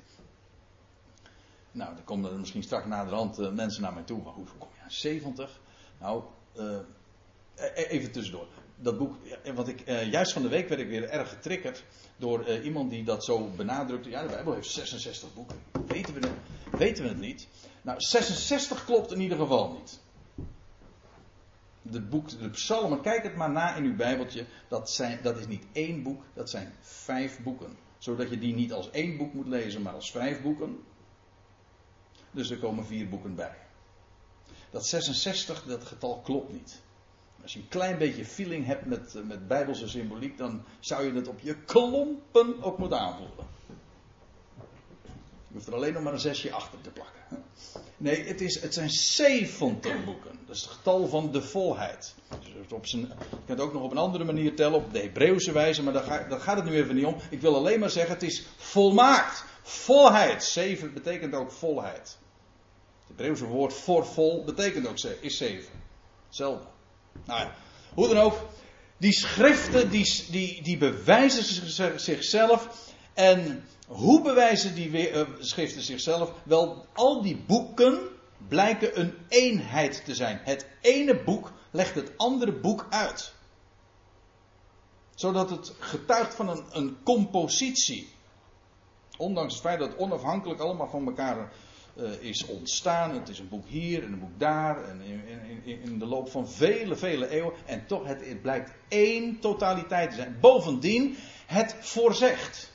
[1.72, 4.22] Nou, dan komen er misschien straks naderhand uh, mensen naar mij toe.
[4.22, 5.60] Maar hoe kom je aan 70?
[6.00, 6.22] Nou,
[6.56, 6.78] uh,
[7.74, 8.46] even tussendoor.
[8.76, 9.14] Dat boek,
[9.54, 11.84] want ik, juist van de week werd ik weer erg getriggerd
[12.16, 14.10] door iemand die dat zo benadrukte.
[14.10, 15.56] Ja, de Bijbel heeft 66 boeken.
[15.86, 16.30] Weten we,
[16.70, 17.48] weten we het niet?
[17.82, 20.00] Nou, 66 klopt in ieder geval niet
[21.90, 24.46] de, boek, de psalmen, kijk het maar na in uw bijbeltje.
[24.68, 27.76] Dat, zijn, dat is niet één boek, dat zijn vijf boeken.
[27.98, 30.78] Zodat je die niet als één boek moet lezen, maar als vijf boeken.
[32.30, 33.56] Dus er komen vier boeken bij.
[34.70, 36.82] Dat 66, dat getal klopt niet.
[37.42, 41.28] Als je een klein beetje feeling hebt met, met bijbelse symboliek, dan zou je het
[41.28, 43.46] op je klompen ook moeten aanvoelen.
[45.56, 47.44] Hoeft er alleen nog maar een zesje achter te plakken.
[47.96, 50.38] Nee, het, is, het zijn 70 boeken.
[50.46, 52.14] Dat is het getal van de volheid.
[52.28, 54.98] Dus op zijn, je kunt het ook nog op een andere manier tellen, op de
[54.98, 57.16] Hebreeuwse wijze, maar daar, gaat het nu even niet om.
[57.30, 59.44] Ik wil alleen maar zeggen, het is volmaakt.
[59.62, 60.44] Volheid.
[60.44, 62.18] 7 betekent ook volheid.
[62.98, 65.64] Het Hebreeuwse woord voor vol betekent ook is 7.
[66.26, 66.66] Hetzelfde.
[67.24, 67.54] Nou ja,
[67.94, 68.48] hoe dan ook.
[68.96, 72.92] Die schriften die, die, die bewijzen zichzelf.
[73.14, 76.32] En hoe bewijzen die uh, schriften zichzelf?
[76.44, 77.98] Wel, al die boeken
[78.48, 80.40] blijken een eenheid te zijn.
[80.44, 83.34] Het ene boek legt het andere boek uit.
[85.14, 88.14] Zodat het getuigt van een, een compositie.
[89.16, 91.52] Ondanks het feit dat het onafhankelijk allemaal van elkaar
[91.94, 93.14] uh, is ontstaan.
[93.14, 94.84] Het is een boek hier en een boek daar.
[94.84, 97.52] En in, in, in de loop van vele, vele eeuwen.
[97.64, 100.36] En toch, het blijkt één totaliteit te zijn.
[100.40, 102.74] Bovendien, het voorzegt.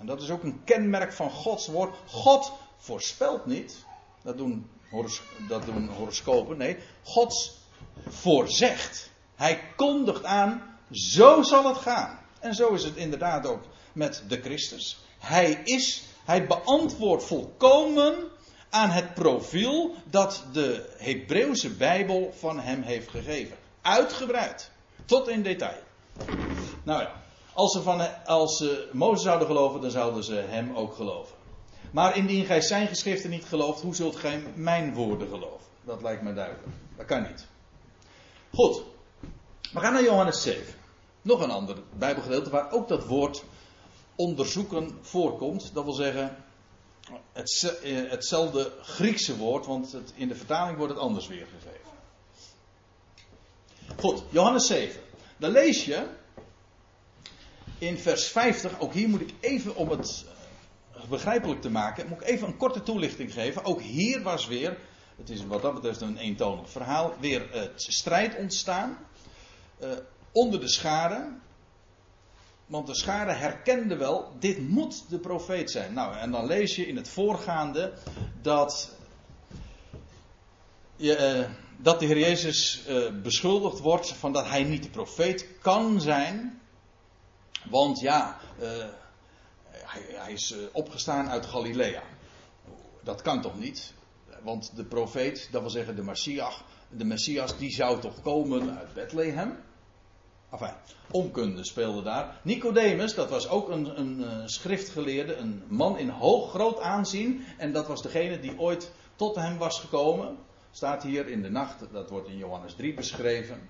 [0.00, 1.96] En dat is ook een kenmerk van Gods woord.
[2.06, 3.84] God voorspelt niet.
[4.22, 4.70] Dat doen,
[5.96, 6.56] horoscopen.
[6.56, 7.58] Nee, God
[8.08, 9.10] voorzegt.
[9.34, 12.18] Hij kondigt aan, zo zal het gaan.
[12.40, 14.98] En zo is het inderdaad ook met de Christus.
[15.18, 18.14] Hij is, hij beantwoordt volkomen
[18.70, 23.56] aan het profiel dat de Hebreeuwse Bijbel van hem heeft gegeven.
[23.82, 24.70] Uitgebreid.
[25.04, 25.82] Tot in detail.
[26.82, 27.12] Nou ja.
[27.54, 31.34] Als ze, van, als ze Mozes zouden geloven, dan zouden ze hem ook geloven.
[31.90, 35.66] Maar indien gij zijn geschriften niet gelooft, hoe zult gij mijn woorden geloven?
[35.84, 36.66] Dat lijkt me duidelijk.
[36.96, 37.46] Dat kan niet.
[38.54, 38.82] Goed.
[39.72, 40.74] We gaan naar Johannes 7.
[41.22, 43.44] Nog een ander Bijbelgedeelte waar ook dat woord
[44.14, 45.70] onderzoeken voorkomt.
[45.74, 46.36] Dat wil zeggen,
[47.32, 51.90] eh, hetzelfde Griekse woord, want het, in de vertaling wordt het anders weergegeven.
[53.96, 55.00] Goed, Johannes 7.
[55.36, 56.06] Dan lees je
[57.80, 60.24] in vers 50, ook hier moet ik even om het
[60.94, 63.64] eh, begrijpelijk te maken, moet ik even een korte toelichting geven.
[63.64, 64.78] Ook hier was weer
[65.16, 67.14] Het is wat dat betreft een eentonig verhaal.
[67.20, 68.98] Weer het strijd ontstaan.
[69.82, 69.88] Uh,
[70.32, 71.32] onder de schade.
[72.66, 75.92] Want de schade herkende wel, dit moet de profeet zijn.
[75.92, 77.92] Nou, en dan lees je in het voorgaande
[78.42, 78.96] dat,
[81.76, 82.82] dat de Heer Jezus
[83.22, 86.59] beschuldigd wordt van dat hij niet de profeet kan zijn.
[87.68, 88.38] Want ja,
[89.68, 92.02] hij, hij, is opgestaan uit Galilea.
[93.02, 93.94] Dat kan toch niet?
[94.42, 98.94] Want de profeet, dat wil zeggen de Messias, de Messias die zou toch komen uit
[98.94, 99.58] Bethlehem?
[100.50, 100.74] Enfin,
[101.10, 102.40] onkunde speelde daar.
[102.42, 107.44] Nicodemus, dat was ook een, een, een, schriftgeleerde, een man in hoog groot aanzien.
[107.58, 110.36] En dat was degene die ooit tot hem was gekomen.
[110.70, 113.68] Staat hier in de nacht, dat wordt in Johannes 3 beschreven.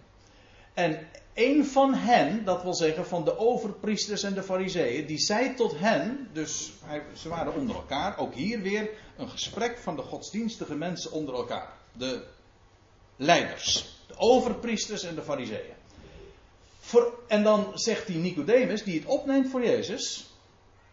[0.81, 5.55] En een van hen, dat wil zeggen van de overpriesters en de fariseeën, die zei
[5.55, 6.73] tot hen, dus
[7.15, 11.73] ze waren onder elkaar, ook hier weer een gesprek van de godsdienstige mensen onder elkaar.
[11.93, 12.25] De
[13.17, 15.75] leiders, de overpriesters en de fariseeën.
[17.29, 20.35] en dan zegt die Nicodemus, die het opneemt voor Jezus,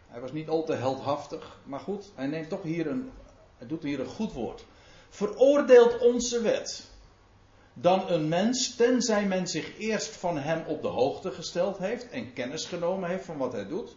[0.08, 3.10] hij was niet al te heldhaftig, maar goed, hij neemt toch hier een,
[3.58, 4.64] hij doet hier een goed woord.
[5.08, 6.86] Veroordeelt onze wet
[7.80, 12.32] dan een mens, tenzij men zich eerst van hem op de hoogte gesteld heeft en
[12.32, 13.96] kennis genomen heeft van wat hij doet.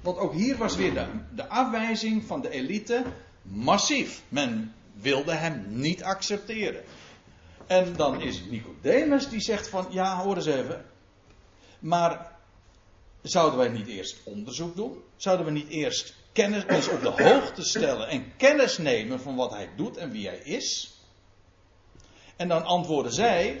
[0.00, 3.02] Want ook hier was weer de, de afwijzing van de elite
[3.42, 4.22] massief.
[4.28, 6.82] Men wilde hem niet accepteren.
[7.66, 10.84] En dan is Nicodemus die zegt van, ja hoor eens even,
[11.78, 12.32] maar
[13.22, 15.02] zouden wij niet eerst onderzoek doen?
[15.16, 19.68] Zouden we niet eerst kennis, op de hoogte stellen en kennis nemen van wat hij
[19.76, 20.94] doet en wie hij is?
[22.40, 23.60] En dan antwoorden zij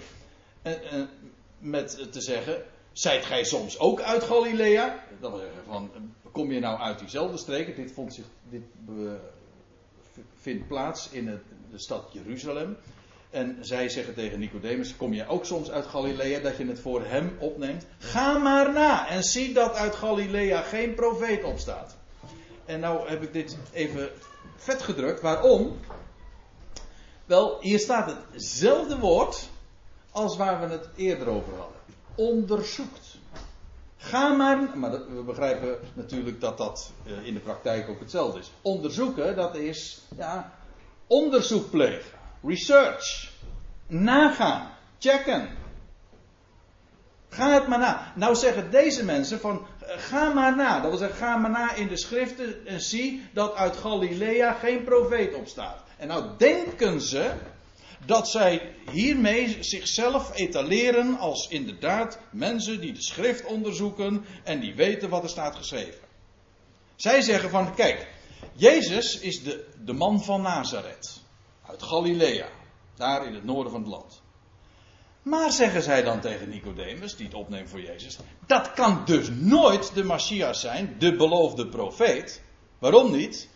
[0.62, 1.06] eh, eh,
[1.58, 2.62] met te zeggen:
[2.92, 5.04] Zijt gij soms ook uit Galilea?
[5.20, 5.90] Dan zeggen van:
[6.32, 7.76] Kom je nou uit diezelfde streken?
[7.76, 8.62] Dit, vond zich, dit
[10.40, 12.76] vindt plaats in het, de stad Jeruzalem.
[13.30, 17.04] En zij zeggen tegen Nicodemus: Kom je ook soms uit Galilea dat je het voor
[17.04, 17.86] hem opneemt?
[17.98, 21.96] Ga maar na en zie dat uit Galilea geen profeet opstaat.
[22.64, 24.10] En nou heb ik dit even
[24.56, 25.20] vet gedrukt.
[25.20, 25.76] Waarom?
[27.30, 29.48] Wel, hier staat hetzelfde woord
[30.10, 31.76] als waar we het eerder over hadden.
[32.14, 33.18] Onderzoekt.
[33.96, 38.50] Ga maar, maar we begrijpen natuurlijk dat dat eh, in de praktijk ook hetzelfde is.
[38.62, 40.52] Onderzoeken, dat is ja,
[41.06, 42.18] onderzoek plegen.
[42.42, 43.32] Research.
[43.86, 44.70] Nagaan.
[44.98, 45.48] Checken.
[47.28, 48.12] Ga het maar na.
[48.14, 50.80] Nou zeggen deze mensen van eh, ga maar na.
[50.80, 54.84] Dat wil zeggen ga maar na in de schriften en zie dat uit Galilea geen
[54.84, 55.88] profeet opstaat.
[56.00, 57.32] En nou denken ze
[58.06, 65.08] dat zij hiermee zichzelf etaleren als inderdaad mensen die de schrift onderzoeken en die weten
[65.08, 66.00] wat er staat geschreven.
[66.96, 68.08] Zij zeggen van, kijk,
[68.52, 71.20] Jezus is de, de man van Nazareth,
[71.66, 72.48] uit Galilea,
[72.94, 74.22] daar in het noorden van het land.
[75.22, 79.94] Maar zeggen zij dan tegen Nicodemus, die het opneemt voor Jezus, dat kan dus nooit
[79.94, 82.42] de Messias zijn, de beloofde profeet.
[82.78, 83.48] Waarom niet?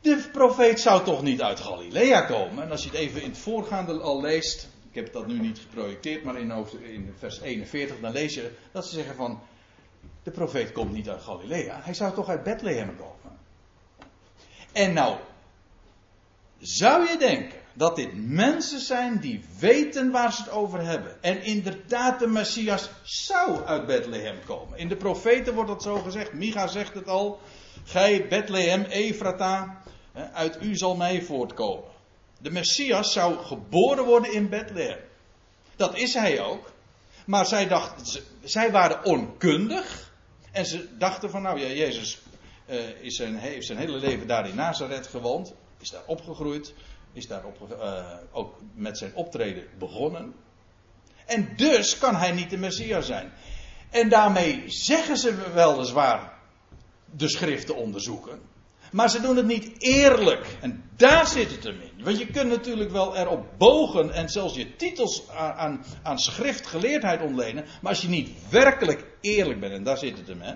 [0.00, 2.64] De profeet zou toch niet uit Galilea komen?
[2.64, 5.58] En als je het even in het voorgaande al leest, ik heb dat nu niet
[5.58, 9.40] geprojecteerd, maar in, in vers 41, dan lees je dat ze zeggen van,
[10.22, 13.38] de profeet komt niet uit Galilea, hij zou toch uit Bethlehem komen?
[14.72, 15.16] En nou,
[16.58, 21.22] zou je denken dat dit mensen zijn die weten waar ze het over hebben.
[21.22, 24.78] En inderdaad, de Messias zou uit Bethlehem komen.
[24.78, 26.32] In de profeten wordt dat zo gezegd.
[26.32, 27.40] Micha zegt het al.
[27.84, 29.79] Gij Bethlehem, Efrata,
[30.32, 31.90] uit u zal mij voortkomen.
[32.38, 34.98] De Messias zou geboren worden in Bethlehem.
[35.76, 36.72] Dat is hij ook.
[37.26, 40.12] Maar zij, dachten, zij waren onkundig.
[40.52, 42.18] En ze dachten van, nou ja, Jezus
[42.66, 45.54] uh, is heeft zijn hele leven daar in Nazareth gewoond.
[45.78, 46.74] Is daar opgegroeid.
[47.12, 50.34] Is daar uh, ook met zijn optreden begonnen.
[51.26, 53.32] En dus kan hij niet de Messias zijn.
[53.90, 56.38] En daarmee zeggen ze weliswaar
[57.16, 58.40] de schriften onderzoeken.
[58.90, 60.56] Maar ze doen het niet eerlijk.
[60.60, 62.04] En daar zit het hem in.
[62.04, 67.22] Want je kunt natuurlijk wel erop bogen en zelfs je titels aan, aan, aan schriftgeleerdheid
[67.22, 67.64] ontlenen.
[67.64, 70.54] Maar als je niet werkelijk eerlijk bent, en daar zit het hem, hè.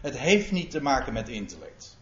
[0.00, 1.96] Het heeft niet te maken met intellect.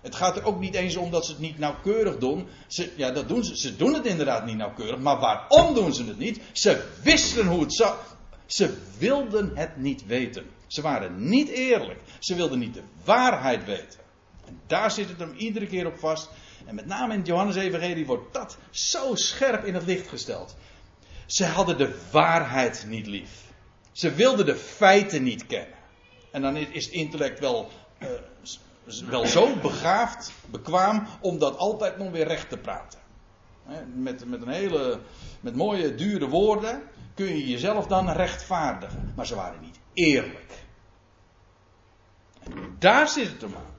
[0.00, 2.46] Het gaat er ook niet eens om dat ze het niet nauwkeurig doen.
[2.66, 3.56] Ze, ja, dat doen ze.
[3.56, 4.98] Ze doen het inderdaad niet nauwkeurig.
[4.98, 6.40] Maar waarom doen ze het niet?
[6.52, 7.96] Ze wisten hoe het zou.
[8.46, 10.46] Ze wilden het niet weten.
[10.70, 12.00] Ze waren niet eerlijk.
[12.18, 14.00] Ze wilden niet de waarheid weten.
[14.46, 16.30] En daar zit het hem iedere keer op vast.
[16.66, 20.56] En met name in het Johannes-evangelie wordt dat zo scherp in het licht gesteld.
[21.26, 23.30] Ze hadden de waarheid niet lief.
[23.92, 25.78] Ze wilden de feiten niet kennen.
[26.32, 28.08] En dan is het intellect wel uh,
[29.08, 32.98] wel zo begaafd, bekwaam, om dat altijd nog weer recht te praten.
[33.94, 35.00] Met, met een hele,
[35.40, 36.82] met mooie, dure woorden
[37.14, 39.12] kun je jezelf dan rechtvaardigen.
[39.16, 40.64] Maar ze waren niet eerlijk.
[42.78, 43.74] Daar zit het hem aan.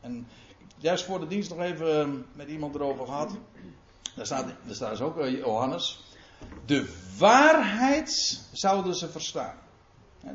[0.00, 0.28] En
[0.78, 3.36] juist voor de dienst nog even ehm, met iemand erover gehad.
[4.16, 6.04] Daar staat, daar staat dus ook eh, Johannes.
[6.66, 9.56] De waarheid zouden ze verstaan.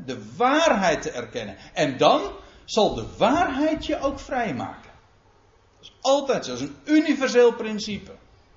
[0.06, 1.58] De waarheid te erkennen.
[1.74, 2.22] En dan
[2.66, 4.92] zal de waarheid je ook vrijmaken.
[5.80, 6.52] Dat is altijd zo.
[6.52, 8.12] Dat is een universeel principe.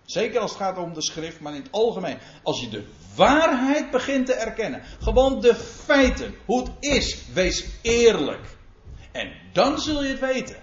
[0.04, 2.18] Zeker als het gaat om de schrift, maar in het algemeen.
[2.42, 2.84] Als je de
[3.16, 4.82] waarheid begint te erkennen.
[5.00, 6.34] Gewoon de feiten.
[6.44, 7.26] Hoe het is.
[7.32, 8.56] Wees eerlijk.
[9.12, 10.56] En dan zul je het weten.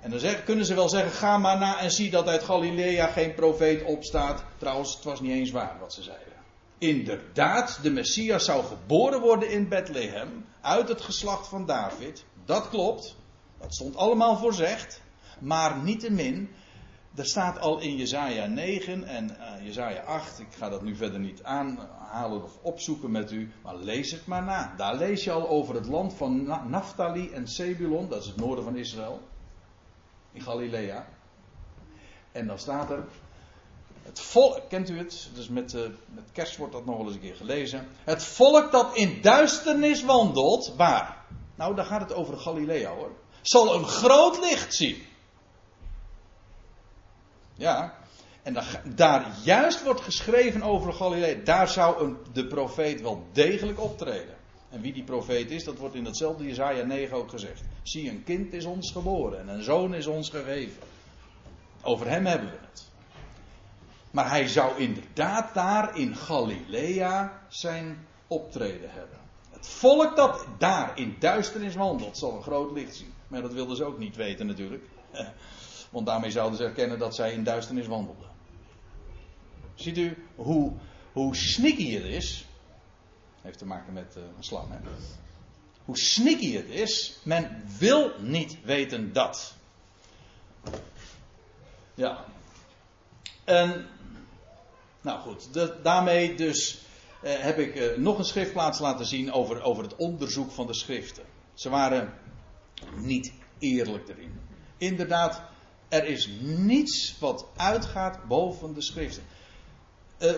[0.00, 3.34] En dan kunnen ze wel zeggen: ga maar na en zie dat uit Galilea geen
[3.34, 4.44] profeet opstaat.
[4.58, 6.32] Trouwens, het was niet eens waar wat ze zeiden.
[6.78, 10.46] Inderdaad, de Messias zou geboren worden in Bethlehem.
[10.60, 12.24] Uit het geslacht van David.
[12.44, 13.16] Dat klopt.
[13.60, 15.00] Dat stond allemaal voorzegd.
[15.38, 16.50] Maar niettemin,
[17.14, 20.38] er staat al in Jezaja 9 en uh, Jezaja 8.
[20.38, 23.52] Ik ga dat nu verder niet aanhalen of opzoeken met u.
[23.62, 24.74] Maar lees het maar na.
[24.76, 28.08] Daar lees je al over het land van Naphtali en Zebulon.
[28.08, 29.20] Dat is het noorden van Israël
[30.32, 31.06] in Galilea.
[32.32, 33.04] En dan staat er.
[34.02, 35.28] Het volk, kent u het?
[35.34, 37.88] Dus met, uh, met kerst wordt dat nog wel eens een keer gelezen.
[38.04, 41.24] Het volk dat in duisternis wandelt, waar?
[41.54, 43.10] Nou, daar gaat het over Galilea hoor.
[43.42, 45.02] Zal een groot licht zien.
[47.60, 47.94] Ja,
[48.42, 48.56] en
[48.94, 51.44] daar, juist wordt geschreven over Galilea.
[51.44, 54.34] Daar zou een, de profeet wel degelijk optreden.
[54.70, 57.62] En wie die profeet is, dat wordt in datzelfde Jezaja 9 ook gezegd.
[57.82, 60.82] Zie, een kind is ons geboren en een zoon is ons gegeven.
[61.82, 62.88] Over hem hebben we het.
[64.10, 69.18] Maar hij zou inderdaad daar in Galilea zijn optreden hebben.
[69.50, 73.12] Het volk dat daar in duisternis wandelt, zal een groot licht zien.
[73.28, 74.84] Maar dat wilden ze ook niet weten natuurlijk.
[75.90, 78.28] Want daarmee zouden ze erkennen dat zij in duisternis wandelden.
[79.74, 80.72] Ziet u hoe,
[81.12, 82.44] hoe sneaky het is
[83.40, 84.68] heeft te maken met uh, een slang.
[84.70, 84.78] Hè?
[85.84, 89.54] Hoe sneaky het is, men wil niet weten dat.
[91.94, 92.24] Ja.
[93.44, 93.86] En,
[95.00, 95.48] nou goed,
[95.82, 96.80] daarmee dus
[97.22, 100.74] eh, heb ik eh, nog een schriftplaats laten zien over, over het onderzoek van de
[100.74, 101.24] schriften.
[101.54, 102.14] Ze waren
[102.96, 104.40] niet eerlijk erin.
[104.76, 105.42] Inderdaad,
[105.90, 109.22] er is niets wat uitgaat boven de schriften.
[110.18, 110.32] Uh,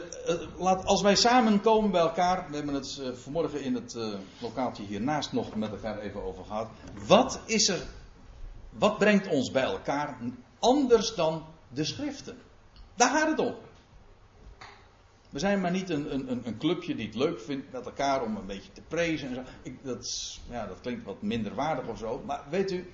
[0.58, 3.96] laat, als wij samen komen bij elkaar, we hebben het uh, vanmorgen in het
[4.40, 6.68] lokaaltje hiernaast nog met elkaar even over gehad.
[7.06, 7.86] Wat is er,
[8.70, 10.16] wat brengt ons bij elkaar
[10.58, 12.38] anders dan de schriften?
[12.94, 13.54] Daar gaat het om.
[15.32, 18.36] We zijn maar niet een, een, een clubje die het leuk vindt met elkaar om
[18.36, 19.42] een beetje te prezen en zo.
[19.62, 22.92] Ik, dat, ja, dat klinkt wat minder waardig of zo, maar weet u,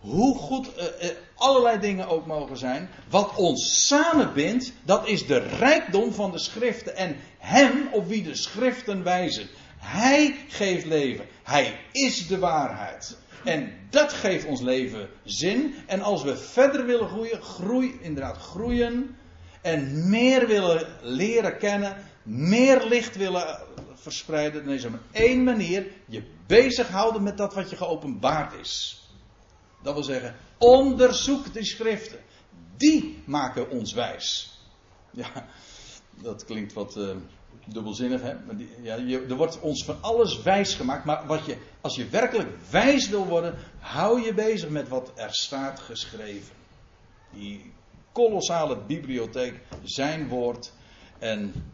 [0.00, 2.88] hoe goed uh, uh, allerlei dingen ook mogen zijn.
[3.08, 6.96] Wat ons samenbindt, dat is de rijkdom van de schriften.
[6.96, 9.48] En hem op wie de schriften wijzen.
[9.78, 11.26] Hij geeft leven.
[11.42, 13.16] Hij is de waarheid.
[13.44, 15.74] En dat geeft ons leven zin.
[15.86, 19.16] En als we verder willen groeien, groei, inderdaad groeien.
[19.60, 21.96] En meer willen leren kennen.
[22.22, 23.58] Meer licht willen
[23.94, 24.64] verspreiden.
[24.64, 25.86] Dan is er maar één manier.
[26.06, 28.99] Je bezighouden met dat wat je geopenbaard is.
[29.82, 32.18] Dat wil zeggen, onderzoek de schriften.
[32.76, 34.58] Die maken ons wijs.
[35.10, 35.46] Ja,
[36.22, 37.16] dat klinkt wat uh,
[37.66, 38.34] dubbelzinnig, hè?
[38.46, 41.04] Maar ja, je, er wordt ons van alles wijs gemaakt.
[41.04, 45.34] Maar wat je, als je werkelijk wijs wil worden, hou je bezig met wat er
[45.34, 46.54] staat geschreven.
[47.30, 47.72] Die
[48.12, 50.72] kolossale bibliotheek, zijn woord.
[51.18, 51.72] En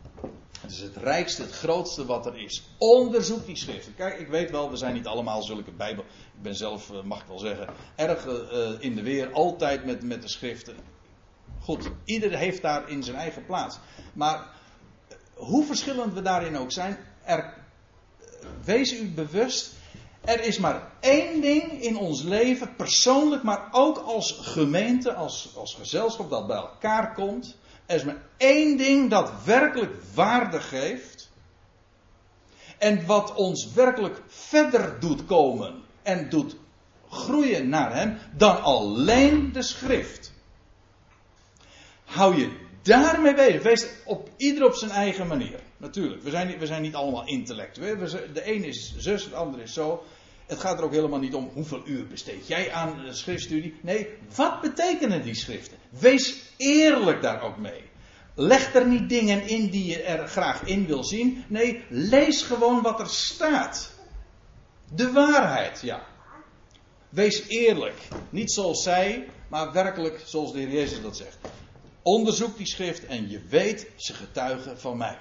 [0.60, 2.62] het is het rijkste, het grootste wat er is.
[2.78, 3.94] Onderzoek die schriften.
[3.94, 6.04] Kijk, ik weet wel, we zijn niet allemaal zulke Bijbel.
[6.34, 9.32] Ik ben zelf, eh, mag ik wel zeggen, erg uh, in de weer.
[9.32, 10.76] Altijd met, met de schriften.
[11.60, 13.78] Goed, ieder heeft daar in zijn eigen plaats.
[14.12, 14.46] Maar
[15.34, 17.54] hoe verschillend we daarin ook zijn, er,
[18.64, 19.74] wees u bewust.
[20.20, 25.74] Er is maar één ding in ons leven, persoonlijk, maar ook als gemeente, als, als
[25.74, 27.56] gezelschap dat bij elkaar komt.
[27.86, 31.30] Er is maar één ding dat werkelijk waarde geeft.
[32.78, 36.56] En wat ons werkelijk verder doet komen en doet
[37.10, 40.32] groeien naar Hem dan alleen de schrift.
[42.04, 42.50] Hou je
[42.82, 43.62] daarmee bezig.
[43.62, 45.60] Wees op ieder op zijn eigen manier.
[45.76, 47.96] Natuurlijk, we zijn, we zijn niet allemaal intellectueel.
[48.32, 50.04] De een is zus, de ander is zo.
[50.46, 53.74] Het gaat er ook helemaal niet om hoeveel uur besteed jij aan schriftstudie.
[53.80, 55.76] Nee, wat betekenen die schriften?
[55.88, 57.82] Wees eerlijk daar ook mee.
[58.34, 61.44] Leg er niet dingen in die je er graag in wil zien.
[61.48, 63.92] Nee, lees gewoon wat er staat.
[64.94, 66.06] De waarheid, ja.
[67.08, 67.96] Wees eerlijk.
[68.30, 71.38] Niet zoals zij, maar werkelijk zoals de Heer Jezus dat zegt.
[72.02, 75.18] Onderzoek die schrift en je weet, ze getuigen van mij.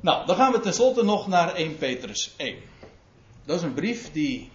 [0.00, 2.56] Nou, dan gaan we tenslotte nog naar 1 Petrus 1.
[3.44, 4.50] Dat is een brief die,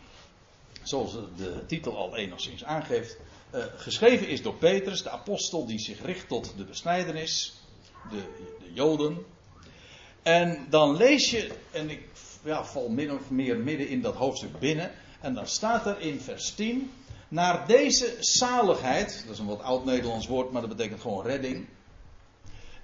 [0.83, 3.17] zoals de titel al enigszins aangeeft,
[3.55, 7.53] uh, geschreven is door Petrus, de apostel die zich richt tot de besnijdenis,
[8.09, 8.23] de,
[8.59, 9.17] de Joden.
[10.23, 12.07] En dan lees je, en ik
[12.43, 16.19] ja, val min of meer midden in dat hoofdstuk binnen, en dan staat er in
[16.19, 16.91] vers 10,
[17.27, 21.67] naar deze zaligheid, dat is een wat oud-Nederlands woord, maar dat betekent gewoon redding.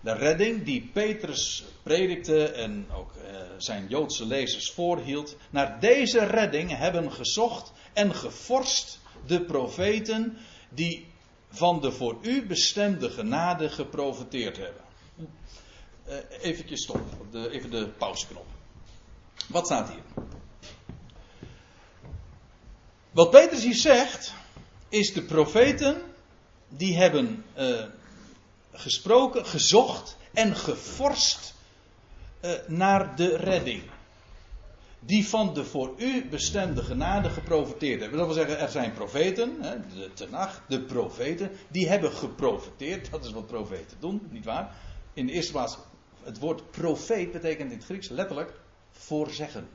[0.06, 5.36] De redding die Petrus predikte en ook eh, zijn Joodse lezers voorhield.
[5.50, 10.38] Naar deze redding hebben gezocht en geforst de profeten
[10.70, 11.08] die
[11.50, 14.82] van de voor u bestemde genade geprofiteerd hebben.
[16.08, 17.02] Uh, eventjes stop,
[17.34, 18.46] even de pauzeknop.
[19.48, 20.24] Wat staat hier?
[23.12, 24.34] Wat Petrus hier zegt,
[24.90, 26.02] is de profeten
[26.70, 27.84] die hebben uh,
[28.76, 31.54] gesproken, gezocht en geforst
[32.42, 33.84] uh, naar de redding.
[35.00, 38.18] Die van de voor u bestemde genade geprofiteerd hebben.
[38.18, 43.12] Dat wil zeggen, er zijn profeten, hè, de Tenach, de profeten, die hebben geprofiteerd.
[43.12, 44.76] Dat is wat profeten doen, nietwaar?
[45.14, 45.78] In de eerste plaats,
[46.24, 48.54] het woord profeet betekent in het Grieks letterlijk
[48.92, 49.68] voorzeggen.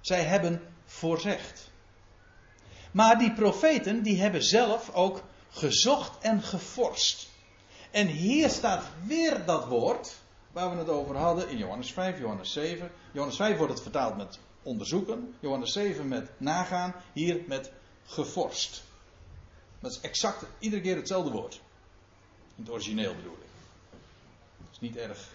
[0.00, 1.70] Zij hebben voorzegd.
[2.92, 7.32] Maar die profeten, die hebben zelf ook gezocht en geforst.
[7.94, 10.14] En hier staat weer dat woord
[10.52, 12.90] waar we het over hadden in Johannes 5, Johannes 7.
[13.12, 15.34] Johannes 5 wordt het vertaald met onderzoeken.
[15.40, 16.94] Johannes 7 met nagaan.
[17.12, 17.72] Hier met
[18.06, 18.82] geforst.
[19.80, 21.60] Dat is exact iedere keer hetzelfde woord.
[22.56, 23.48] In het origineel bedoel ik.
[24.56, 25.28] Het is niet erg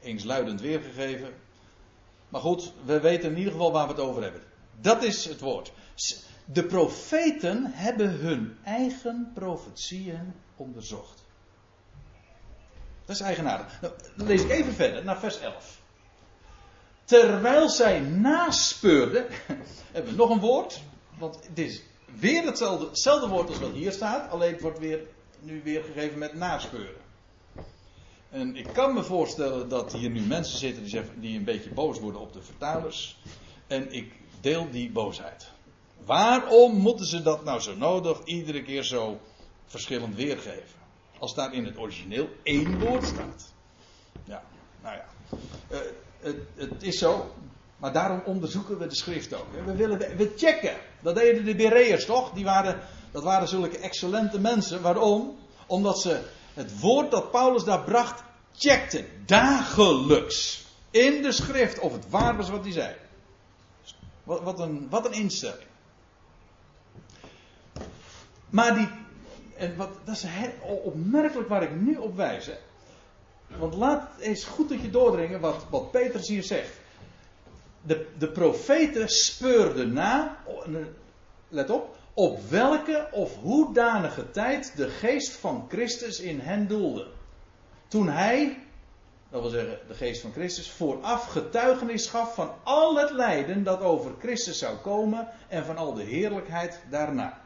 [0.00, 1.34] eensluidend weergegeven.
[2.28, 4.42] Maar goed, we weten in ieder geval waar we het over hebben.
[4.80, 5.72] Dat is het woord.
[6.44, 11.24] De profeten hebben hun eigen profetieën onderzocht.
[13.06, 13.80] Dat is eigenaardig.
[13.80, 15.80] Nou, dan lees ik even verder naar vers 11.
[17.04, 19.26] Terwijl zij naspeurden,
[19.92, 20.82] hebben we nog een woord,
[21.18, 21.82] want het is
[22.20, 25.00] weer hetzelfde, woord als wat hier staat, alleen het wordt weer,
[25.40, 27.04] nu weer gegeven met naspeuren.
[28.30, 31.72] En ik kan me voorstellen dat hier nu mensen zitten die, zeggen, die een beetje
[31.72, 33.18] boos worden op de vertalers.
[33.66, 35.48] En ik deel die boosheid.
[36.04, 39.20] Waarom moeten ze dat nou zo nodig iedere keer zo
[39.66, 40.75] verschillend weergeven?
[41.18, 43.52] Als daar in het origineel één woord staat.
[44.24, 44.42] Ja,
[44.82, 45.04] nou ja.
[45.70, 45.78] Uh,
[46.20, 47.34] het, het, is zo.
[47.76, 49.46] Maar daarom onderzoeken we de schrift ook.
[49.64, 50.76] We, willen we checken.
[51.00, 52.32] Dat deden de Bereërs toch?
[52.32, 54.82] Die waren, dat waren zulke excellente mensen.
[54.82, 55.38] Waarom?
[55.66, 56.20] Omdat ze
[56.54, 58.22] het woord dat Paulus daar bracht,
[58.56, 59.06] checkten.
[59.26, 60.64] Dagelijks.
[60.90, 61.78] In de schrift.
[61.78, 62.94] Of het waar was wat hij zei.
[64.24, 65.68] Wat, wat, een, wat een instelling.
[68.50, 68.88] Maar die
[69.58, 70.26] en wat, dat is
[70.84, 72.50] opmerkelijk waar ik nu op wijs.
[73.58, 76.72] Want laat eens goed dat je doordringen wat, wat Petrus hier zegt.
[77.82, 80.36] De, de profeten speurden na,
[81.48, 87.06] let op, op welke of hoedanige tijd de geest van Christus in hen doelde.
[87.88, 88.58] Toen hij,
[89.30, 93.80] dat wil zeggen de geest van Christus, vooraf getuigenis gaf van al het lijden dat
[93.80, 97.45] over Christus zou komen en van al de heerlijkheid daarna.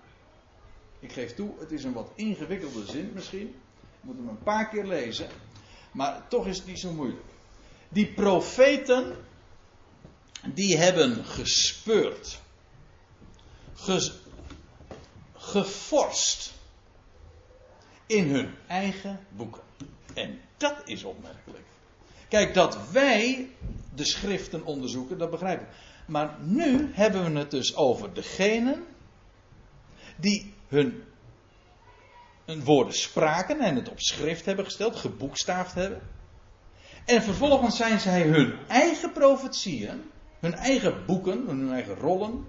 [1.00, 3.48] Ik geef toe, het is een wat ingewikkelde zin misschien.
[3.48, 5.28] Ik moet hem een paar keer lezen.
[5.92, 7.22] Maar toch is het niet zo moeilijk.
[7.88, 9.16] Die profeten,
[10.54, 12.40] die hebben gespeurd.
[13.74, 14.12] Ges,
[15.34, 16.52] geforst.
[18.06, 19.62] In hun eigen boeken.
[20.14, 21.64] En dat is opmerkelijk.
[22.28, 23.50] Kijk, dat wij
[23.94, 25.68] de schriften onderzoeken, dat begrijp ik.
[26.06, 28.84] Maar nu hebben we het dus over degenen
[30.16, 31.04] die hun,
[32.64, 36.02] woorden spraken en het op schrift hebben gesteld, geboekstaafd hebben.
[37.04, 40.10] En vervolgens zijn zij hun eigen profetieën,
[40.40, 42.46] hun eigen boeken, hun eigen rollen,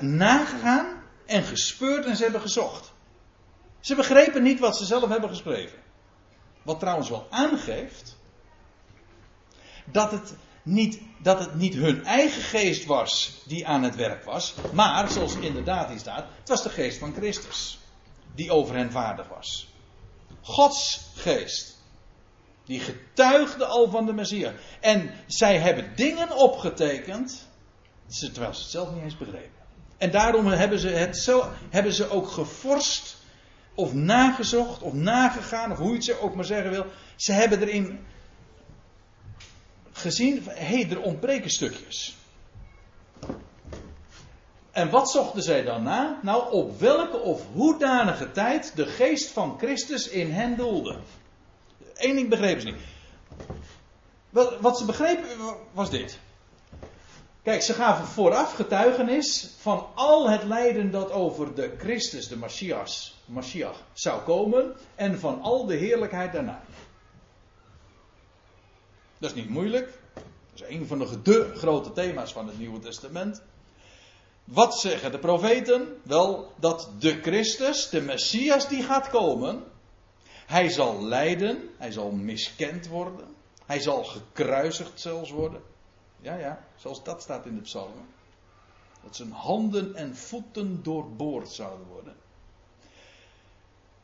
[0.00, 2.92] nagegaan en gespeurd en ze hebben gezocht.
[3.80, 5.78] Ze begrepen niet wat ze zelf hebben geschreven.
[6.62, 8.16] Wat trouwens wel aangeeft
[9.84, 10.34] dat het
[10.64, 15.36] niet, dat het niet hun eigen geest was die aan het werk was, maar zoals
[15.36, 17.78] inderdaad hier staat, het was de geest van Christus
[18.34, 19.72] die over hen vaardig was.
[20.40, 21.82] Gods geest.
[22.64, 24.52] Die getuigde al van de Messias.
[24.80, 27.48] En zij hebben dingen opgetekend,
[28.18, 29.62] terwijl ze het zelf niet eens begrepen.
[29.96, 33.16] En daarom hebben ze, het zo, hebben ze ook geforst,
[33.74, 36.86] of nagezocht, of nagegaan, of hoe je het ook maar zeggen wil.
[37.16, 38.06] Ze hebben erin
[39.96, 42.16] gezien, hé, er ontbreken stukjes.
[44.70, 46.18] En wat zochten zij dan na?
[46.22, 50.98] Nou, op welke of hoedanige tijd de geest van Christus in hen doelde.
[51.94, 52.82] Eén ding begrepen ze niet.
[54.60, 55.28] Wat ze begrepen
[55.72, 56.18] was dit.
[57.42, 63.20] Kijk, ze gaven vooraf getuigenis van al het lijden dat over de Christus, de Messias,
[63.24, 66.62] Messias zou komen en van al de heerlijkheid daarna.
[69.18, 69.98] Dat is niet moeilijk.
[70.14, 73.42] Dat is een van de, grote thema's van het Nieuwe Testament.
[74.44, 76.00] Wat zeggen de profeten?
[76.02, 79.64] Wel, dat de Christus, de Messias die gaat komen,
[80.46, 83.26] hij zal lijden, hij zal miskend worden,
[83.66, 85.62] hij zal gekruisigd zelfs worden.
[86.20, 88.06] Ja, ja, zoals dat staat in de psalmen.
[89.04, 92.14] Dat zijn handen en voeten doorboord zouden worden.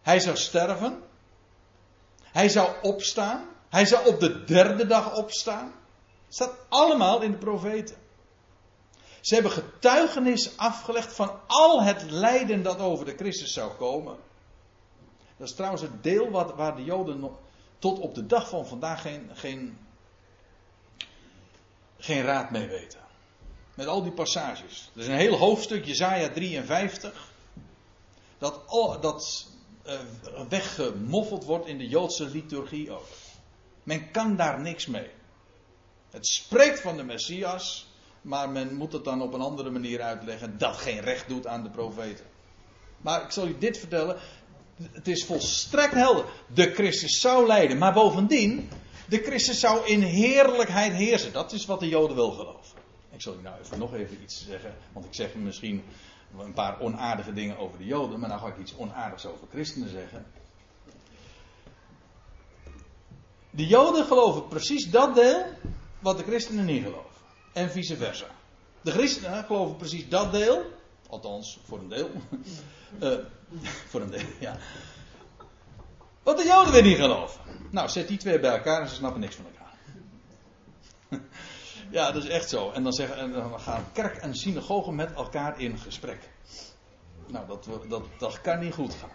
[0.02, 1.02] Hij zou sterven.
[2.22, 3.44] Hij zou opstaan.
[3.70, 5.72] Hij zou op de derde dag opstaan.
[6.28, 7.96] Staat allemaal in de profeten.
[9.20, 14.16] Ze hebben getuigenis afgelegd van al het lijden dat over de Christus zou komen.
[15.36, 17.38] Dat is trouwens het deel wat, waar de Joden nog
[17.78, 19.78] tot op de dag van vandaag geen, geen,
[21.98, 23.00] geen raad mee weten.
[23.74, 24.90] Met al die passages.
[24.94, 27.28] Er is een heel hoofdstuk, Jezaja 53.
[28.38, 28.60] Dat,
[29.86, 30.00] uh,
[30.48, 33.06] weggemoffeld wordt in de Joodse liturgie ook.
[33.90, 35.10] Men kan daar niks mee.
[36.10, 37.86] Het spreekt van de Messias,
[38.22, 41.62] maar men moet het dan op een andere manier uitleggen dat geen recht doet aan
[41.62, 42.24] de profeten.
[42.96, 44.16] Maar ik zal u dit vertellen.
[44.90, 46.24] Het is volstrekt helder.
[46.54, 47.78] De Christus zou lijden.
[47.78, 48.68] Maar bovendien,
[49.08, 51.32] de Christus zou in heerlijkheid heersen.
[51.32, 52.78] Dat is wat de Joden wil geloven.
[53.12, 54.74] Ik zal u nou even nog even iets zeggen.
[54.92, 55.84] Want ik zeg misschien
[56.38, 58.20] een paar onaardige dingen over de Joden.
[58.20, 60.26] Maar dan ga ik iets onaardigs over christenen zeggen.
[63.50, 65.44] De Joden geloven precies dat deel
[65.98, 67.10] wat de christenen niet geloven.
[67.52, 68.26] En vice versa.
[68.80, 70.64] De christenen geloven precies dat deel.
[71.08, 72.10] Althans, voor een deel.
[73.02, 73.18] Uh,
[73.90, 74.56] voor een deel, ja.
[76.22, 77.40] Wat de Joden weer niet geloven.
[77.70, 79.74] Nou, zet die twee bij elkaar en ze snappen niks van elkaar.
[81.90, 82.70] ja, dat is echt zo.
[82.70, 86.30] En dan, zeggen, en dan gaan kerk en synagogen met elkaar in gesprek.
[87.26, 89.10] Nou, dat, dat, dat kan niet goed gaan.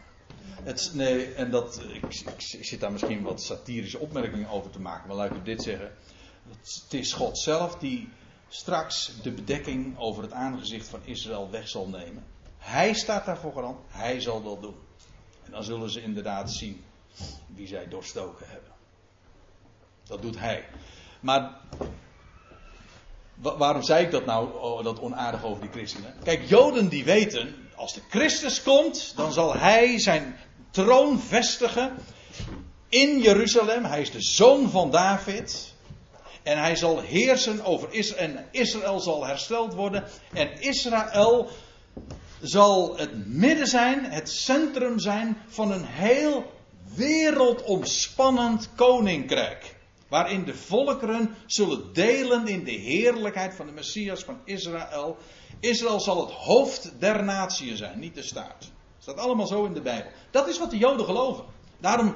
[0.64, 5.08] Het, nee, en dat, ik, ik, zit daar misschien wat satirische opmerkingen over te maken,
[5.08, 5.92] maar laat ik dit zeggen.
[6.50, 8.10] Het is God zelf die
[8.48, 12.24] straks de bedekking over het aangezicht van Israël weg zal nemen.
[12.58, 14.76] Hij staat daarvoor garant, hij zal dat doen.
[15.44, 16.84] En dan zullen ze inderdaad zien
[17.48, 18.72] wie zij doorstoken hebben.
[20.04, 20.66] Dat doet hij.
[21.20, 21.62] Maar
[23.36, 26.14] waarom zei ik dat nou, oh, dat onaardig over die christenen?
[26.24, 30.36] Kijk, Joden die weten, als de Christus komt, dan zal hij zijn
[30.72, 31.98] troon vestigen
[32.90, 33.84] in Jeruzalem.
[33.84, 35.74] Hij is de zoon van David.
[36.44, 38.28] En hij zal heersen over Israël.
[38.28, 40.04] En Israël zal hersteld worden.
[40.34, 41.50] En Israël
[42.42, 46.52] zal het midden zijn, het centrum zijn van een heel
[46.96, 49.76] wereldomspannend koninkrijk.
[50.08, 55.18] Waarin de volkeren zullen delen in de heerlijkheid van de Messias van Israël.
[55.60, 58.72] Israël zal het hoofd der natie zijn, niet de staat.
[59.00, 60.12] Staat allemaal zo in de Bijbel.
[60.32, 61.46] Dat is wat de Joden geloven.
[61.80, 62.16] Daarom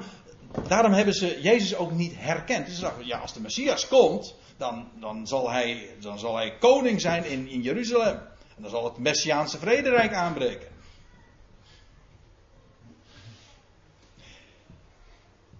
[0.66, 2.68] daarom hebben ze Jezus ook niet herkend.
[2.68, 7.00] Ze dachten, ja, als de Messias komt, dan, dan, zal, hij, dan zal hij koning
[7.00, 8.16] zijn in, in Jeruzalem.
[8.56, 10.68] En dan zal het Messiaanse vrederijk aanbreken.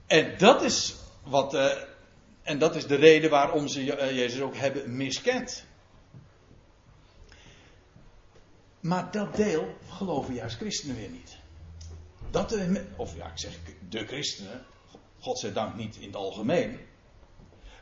[0.07, 1.73] En dat is, wat, uh,
[2.43, 5.65] en dat is de reden waarom ze Jezus ook hebben miskend.
[8.81, 11.37] Maar dat deel geloven juist christenen weer niet.
[12.31, 12.59] Dat,
[12.97, 13.59] of ja, ik zeg
[13.89, 14.65] de christenen,
[15.21, 16.79] Godzijdank niet in het algemeen.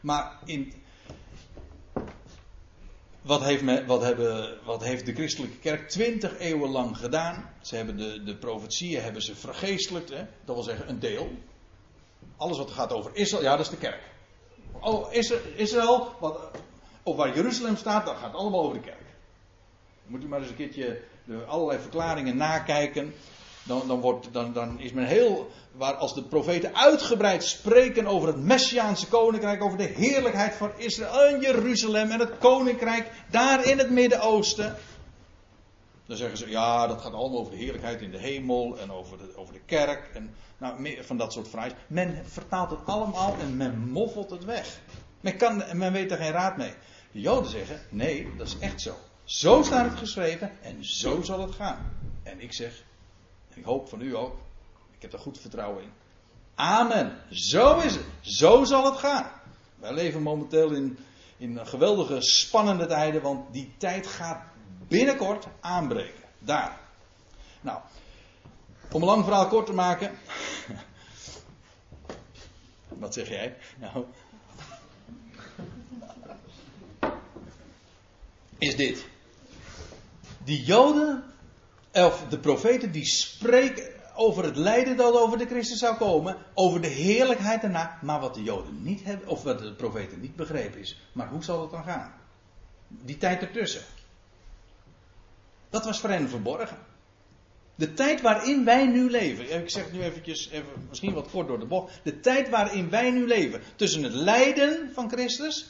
[0.01, 0.73] Maar in.
[3.21, 7.51] Wat heeft, wat, hebben, wat heeft de christelijke kerk twintig eeuwen lang gedaan?
[7.61, 10.27] Ze hebben de, de profetieën hebben ze vergeestelijkt, hè?
[10.45, 11.31] dat wil zeggen een deel.
[12.37, 14.03] Alles wat gaat over Israël, ja, dat is de kerk.
[14.81, 15.13] Oh,
[15.57, 16.51] Israël, wat,
[17.03, 19.08] of waar Jeruzalem staat, dat gaat allemaal over de kerk.
[20.09, 23.15] Moet u maar eens een keertje de allerlei verklaringen nakijken
[23.69, 25.51] dan, dan, wordt, dan, dan is men heel.
[25.73, 31.27] Waar als de profeten uitgebreid spreken over het Messiaanse koninkrijk, over de heerlijkheid van Israël
[31.27, 34.77] en Jeruzalem en het koninkrijk daar in het Midden-Oosten.
[36.07, 39.19] Dan zeggen ze, ja, dat gaat allemaal over de heerlijkheid in de hemel en over
[39.19, 41.77] de, over de kerk en nou, meer van dat soort vragen.
[41.87, 44.81] Men vertaalt het allemaal en men moffelt het weg.
[45.21, 46.73] Men, kan, men weet er geen raad mee.
[47.13, 48.95] De Joden zeggen, nee, dat is echt zo.
[49.29, 51.93] Zo staat het geschreven en zo zal het gaan.
[52.23, 52.85] En ik zeg,
[53.55, 54.37] ik hoop van u ook.
[54.91, 55.93] Ik heb er goed vertrouwen in.
[56.55, 57.23] Amen.
[57.31, 58.05] Zo is het.
[58.21, 59.31] Zo zal het gaan.
[59.77, 60.99] Wij leven momenteel in,
[61.37, 64.43] in geweldige spannende tijden, want die tijd gaat
[64.89, 66.25] binnenkort aanbreken.
[66.39, 66.81] Daar.
[67.61, 67.81] Nou,
[68.93, 70.19] om een lang verhaal kort te maken.
[72.89, 73.57] Wat zeg jij?
[73.79, 74.05] Nou.
[78.59, 79.07] Is dit.
[80.49, 81.25] Die Joden,
[81.93, 86.81] of de profeten, die spreken over het lijden dat over de Christus zou komen, over
[86.81, 90.81] de heerlijkheid daarna, maar wat de Joden niet hebben, of wat de profeten niet begrepen
[90.81, 91.01] is.
[91.13, 92.15] Maar hoe zal het dan gaan?
[92.89, 93.83] Die tijd ertussen.
[95.71, 96.79] Dat was voor hen verborgen.
[97.75, 99.63] De tijd waarin wij nu leven.
[99.63, 102.01] Ik zeg nu eventjes, even, misschien wat kort door de bocht.
[102.03, 103.63] De tijd waarin wij nu leven.
[103.77, 105.67] Tussen het lijden van Christus,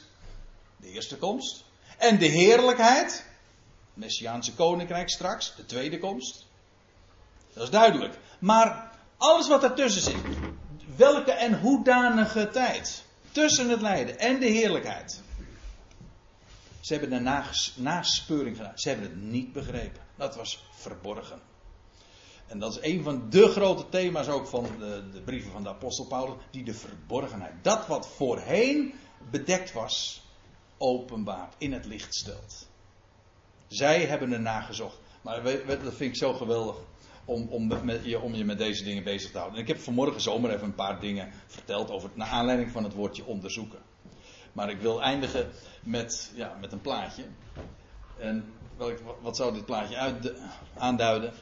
[0.77, 1.63] de eerste komst,
[1.97, 3.27] en de heerlijkheid,
[3.99, 6.45] Messiaanse koninkrijk straks, de tweede komst.
[7.53, 8.19] Dat is duidelijk.
[8.39, 10.21] Maar alles wat ertussen zit,
[10.95, 15.21] welke en hoedanige tijd, tussen het lijden en de heerlijkheid.
[16.79, 18.77] Ze hebben een naspeuring gedaan.
[18.79, 20.01] Ze hebben het niet begrepen.
[20.15, 21.41] Dat was verborgen.
[22.47, 25.69] En dat is een van de grote thema's ook van de, de, brieven van de
[25.69, 26.35] apostel Paulus.
[26.51, 28.93] Die de verborgenheid, dat wat voorheen
[29.31, 30.21] bedekt was,
[30.77, 32.68] openbaart, in het licht stelt.
[33.69, 34.97] Zij hebben er nagezocht.
[35.21, 36.75] Maar dat vind ik zo geweldig
[37.25, 39.57] om, om, je, om je met deze dingen bezig te houden.
[39.57, 42.93] En ik heb vanmorgen zomer even een paar dingen verteld over, naar aanleiding van het
[42.93, 43.79] woordje onderzoeken.
[44.53, 45.49] Maar ik wil eindigen
[45.83, 47.23] met, ja, met een plaatje.
[48.17, 50.33] En welk, wat zou dit plaatje uit,
[50.77, 51.33] aanduiden?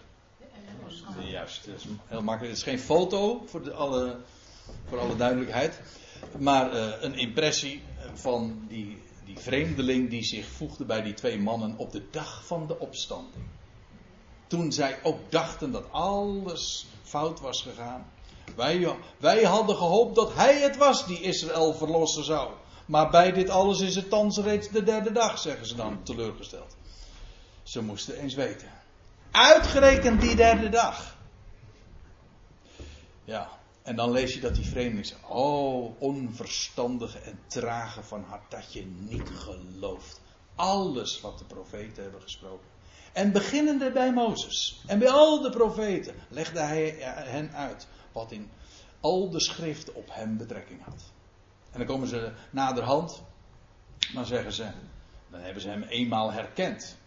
[1.29, 2.57] Juist, het is heel makkelijk.
[2.57, 4.17] Het is geen foto voor, alle,
[4.85, 5.81] voor alle duidelijkheid.
[6.39, 11.77] Maar uh, een impressie van die, die vreemdeling die zich voegde bij die twee mannen
[11.77, 13.45] op de dag van de opstanding.
[14.47, 18.11] Toen zij ook dachten dat alles fout was gegaan.
[18.55, 22.51] Wij, wij hadden gehoopt dat hij het was die Israël verlossen zou.
[22.85, 26.75] Maar bij dit alles is het thans reeds de derde dag, zeggen ze dan teleurgesteld.
[27.63, 28.71] Ze moesten eens weten.
[29.31, 31.15] Uitgerekend die derde dag.
[33.23, 33.56] Ja,
[33.87, 38.73] en dan lees je dat die vreemdeling zegt: Oh, onverstandige en trage van hart dat
[38.73, 40.21] je niet gelooft.
[40.55, 42.67] Alles wat de profeten hebben gesproken.
[43.13, 48.49] En beginnende bij Mozes en bij al de profeten legde hij hen uit wat in
[48.99, 51.11] al de schriften op hem betrekking had.
[51.71, 53.23] En dan komen ze naderhand,
[54.13, 54.71] dan zeggen ze,
[55.29, 56.97] dan hebben ze hem eenmaal herkend.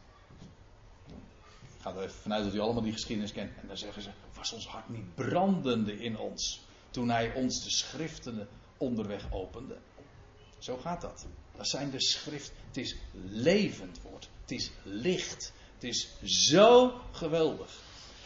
[1.76, 3.50] Ik ga er even vanuit dat u allemaal die geschiedenis kent.
[3.60, 7.70] En dan zeggen ze, was ons hart niet brandende in ons toen hij ons de
[7.70, 9.76] schriften onderweg opende.
[10.58, 11.26] Zo gaat dat.
[11.56, 12.54] Dat zijn de schriften.
[12.66, 14.28] Het is levend woord.
[14.40, 15.52] Het is licht.
[15.74, 17.78] Het is zo geweldig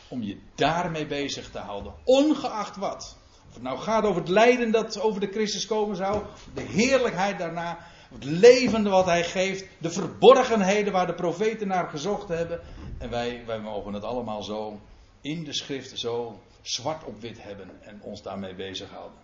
[0.08, 3.16] om je daarmee bezig te houden, ongeacht wat.
[3.48, 7.38] Of het nou gaat over het lijden dat over de Christus komen zou, de heerlijkheid
[7.38, 7.78] daarna,
[8.12, 12.60] het levende wat hij geeft, de verborgenheden waar de profeten naar gezocht hebben.
[12.98, 14.80] En wij, wij mogen het allemaal zo
[15.20, 19.18] in de schriften zo zwart op wit hebben en ons daarmee bezighouden.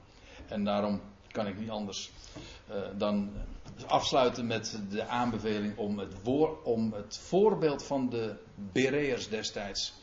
[0.48, 1.00] En daarom
[1.32, 2.10] kan ik niet anders
[2.70, 3.32] uh, dan
[3.86, 6.14] afsluiten met de aanbeveling om het,
[6.62, 9.94] om het voorbeeld van de Bereërs destijds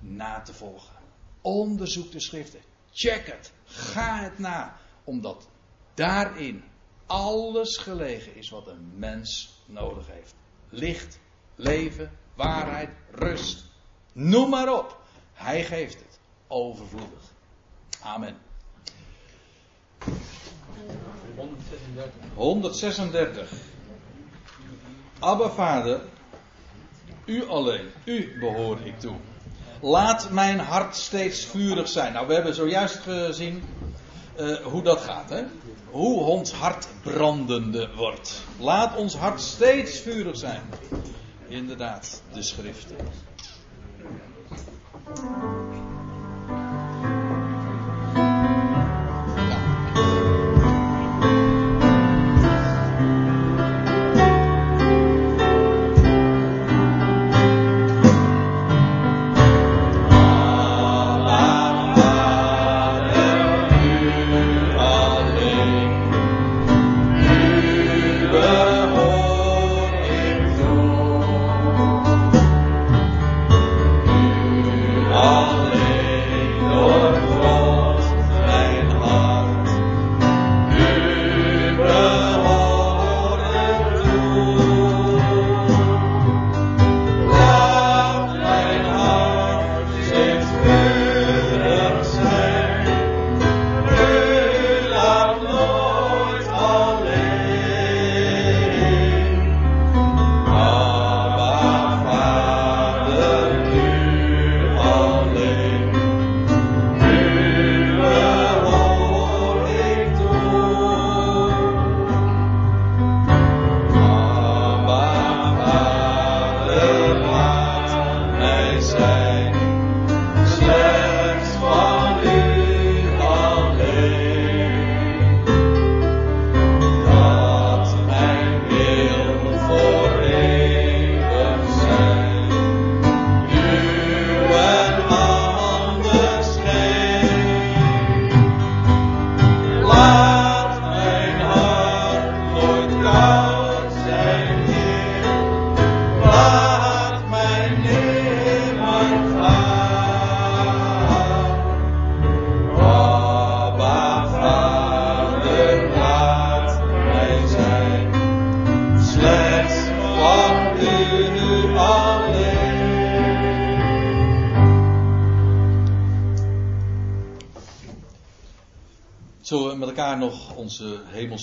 [0.00, 0.94] na te volgen.
[1.40, 2.60] Onderzoek de schriften.
[2.92, 3.52] Check het.
[3.64, 4.76] Ga het na.
[5.04, 5.48] Omdat
[5.94, 6.64] daarin
[7.06, 10.34] alles gelegen is wat een mens nodig heeft.
[10.68, 11.20] Licht,
[11.54, 13.64] leven, waarheid, rust.
[14.12, 15.00] Noem maar op.
[15.32, 16.13] Hij geeft het.
[16.54, 17.32] Overvloedig.
[18.00, 18.36] Amen.
[22.34, 23.50] 136.
[25.18, 26.00] Abba Vader,
[27.24, 29.16] u alleen, u behoor ik toe.
[29.80, 32.12] Laat mijn hart steeds vurig zijn.
[32.12, 33.62] Nou, we hebben zojuist gezien
[34.38, 35.30] uh, hoe dat gaat.
[35.30, 35.44] Hè?
[35.90, 38.42] Hoe ons hart brandende wordt.
[38.58, 40.62] Laat ons hart steeds vurig zijn.
[41.48, 42.96] Inderdaad, de schriften.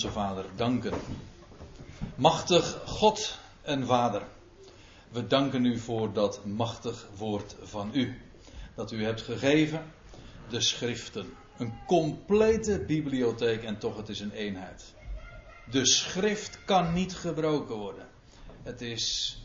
[0.04, 0.94] Onze Vader danken.
[2.14, 4.26] Machtig God en Vader,
[5.08, 8.20] we danken u voor dat machtig woord van u.
[8.74, 9.92] Dat u hebt gegeven,
[10.48, 11.26] de schriften.
[11.58, 14.94] Een complete bibliotheek en toch het is een eenheid.
[15.70, 18.06] De schrift kan niet gebroken worden.
[18.62, 19.36] Het is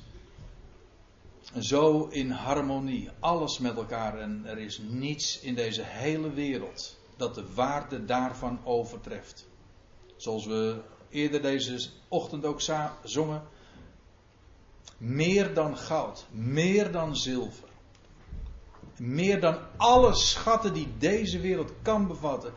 [1.59, 7.35] zo in harmonie, alles met elkaar en er is niets in deze hele wereld dat
[7.35, 9.47] de waarde daarvan overtreft.
[10.17, 12.61] Zoals we eerder deze ochtend ook
[13.03, 13.43] zongen.
[14.97, 17.67] Meer dan goud, meer dan zilver.
[18.97, 22.53] Meer dan alle schatten die deze wereld kan bevatten,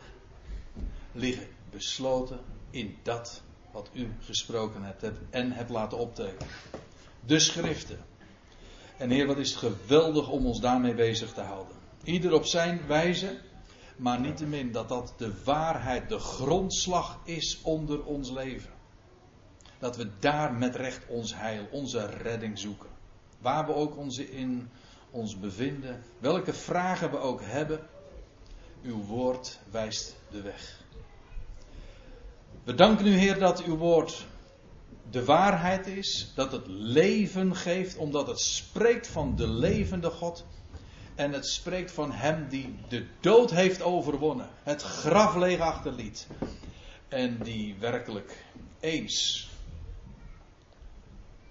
[1.11, 2.39] liggen besloten
[2.69, 3.41] in dat
[3.71, 6.53] wat u gesproken hebt en hebt laten optekenen.
[7.25, 7.99] De schriften.
[8.97, 11.75] En Heer, wat is het geweldig om ons daarmee bezig te houden.
[12.03, 13.39] Ieder op zijn wijze,
[14.01, 18.71] maar niettemin dat dat de waarheid, de grondslag is onder ons leven.
[19.79, 22.89] Dat we daar met recht ons heil, onze redding zoeken.
[23.39, 24.69] Waar we ook ons in
[25.11, 27.79] ons bevinden, welke vragen we ook hebben,
[28.83, 30.79] uw woord wijst de weg.
[32.63, 34.25] We danken u, Heer, dat uw woord
[35.09, 40.45] de waarheid is, dat het leven geeft, omdat het spreekt van de levende God.
[41.15, 46.27] En het spreekt van Hem die de dood heeft overwonnen, het graf leeg achterliet.
[47.07, 48.45] En die werkelijk
[48.79, 49.49] eens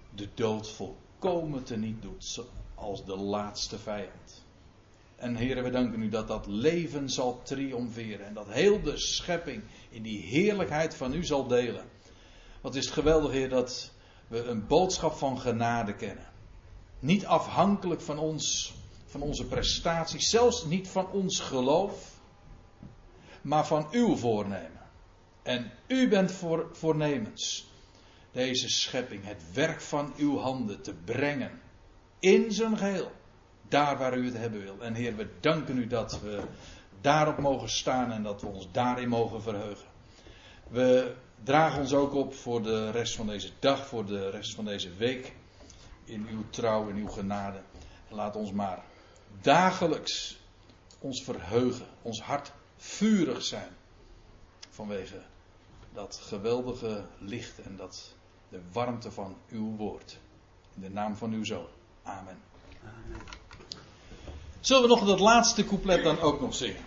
[0.09, 2.41] de dood volkomen teniet doet
[2.75, 4.43] als de laatste vijand.
[5.15, 9.63] En heren, we danken u dat dat leven zal triomferen en dat heel de schepping
[9.89, 11.85] in die heerlijkheid van u zal delen.
[12.61, 13.91] Wat is het geweldig, Heer, dat
[14.27, 16.29] we een boodschap van genade kennen.
[16.99, 18.73] Niet afhankelijk van ons,
[19.11, 22.19] van onze prestaties, zelfs niet van ons geloof,
[23.41, 24.81] maar van uw voornemen.
[25.43, 27.69] En u bent voor, voornemens
[28.31, 31.61] deze schepping, het werk van uw handen te brengen
[32.19, 33.11] in zijn geheel.
[33.67, 34.79] Daar waar u het hebben wil.
[34.79, 36.43] En Heer, we danken u dat we
[37.01, 39.87] daarop mogen staan en dat we ons daarin mogen verheugen.
[40.67, 44.65] We dragen ons ook op voor de rest van deze dag, voor de rest van
[44.65, 45.33] deze week.
[46.03, 47.61] In uw trouw, in uw genade.
[48.09, 48.89] En laat ons maar
[49.41, 50.39] dagelijks
[50.99, 53.75] ons verheugen, ons hart vurig zijn.
[54.69, 55.21] Vanwege
[55.93, 58.13] dat geweldige licht en dat,
[58.49, 60.17] de warmte van uw woord.
[60.75, 61.67] In de naam van uw zoon.
[62.03, 62.39] Amen.
[64.59, 66.81] Zullen we nog dat laatste couplet dan ook nog zingen?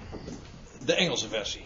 [0.85, 1.65] De Engelse versie.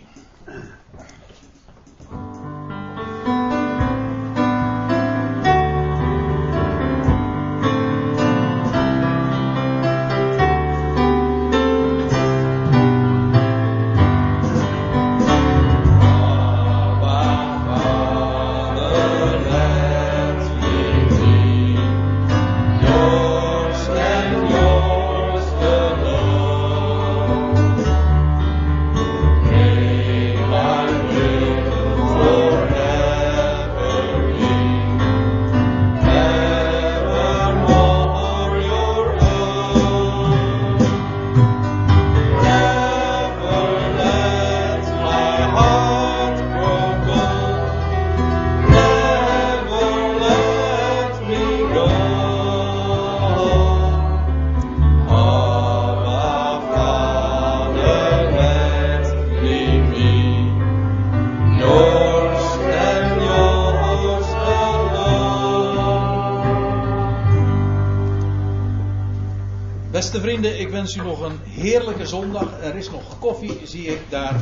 [70.94, 72.60] Wens u nog een heerlijke zondag.
[72.62, 74.40] Er is nog koffie, zie ik daar.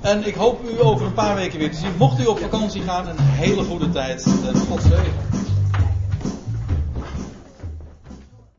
[0.00, 1.96] En ik hoop u over een paar weken weer te zien.
[1.98, 4.26] Mocht u op vakantie gaan, een hele goede tijd.
[4.68, 5.41] God zegen.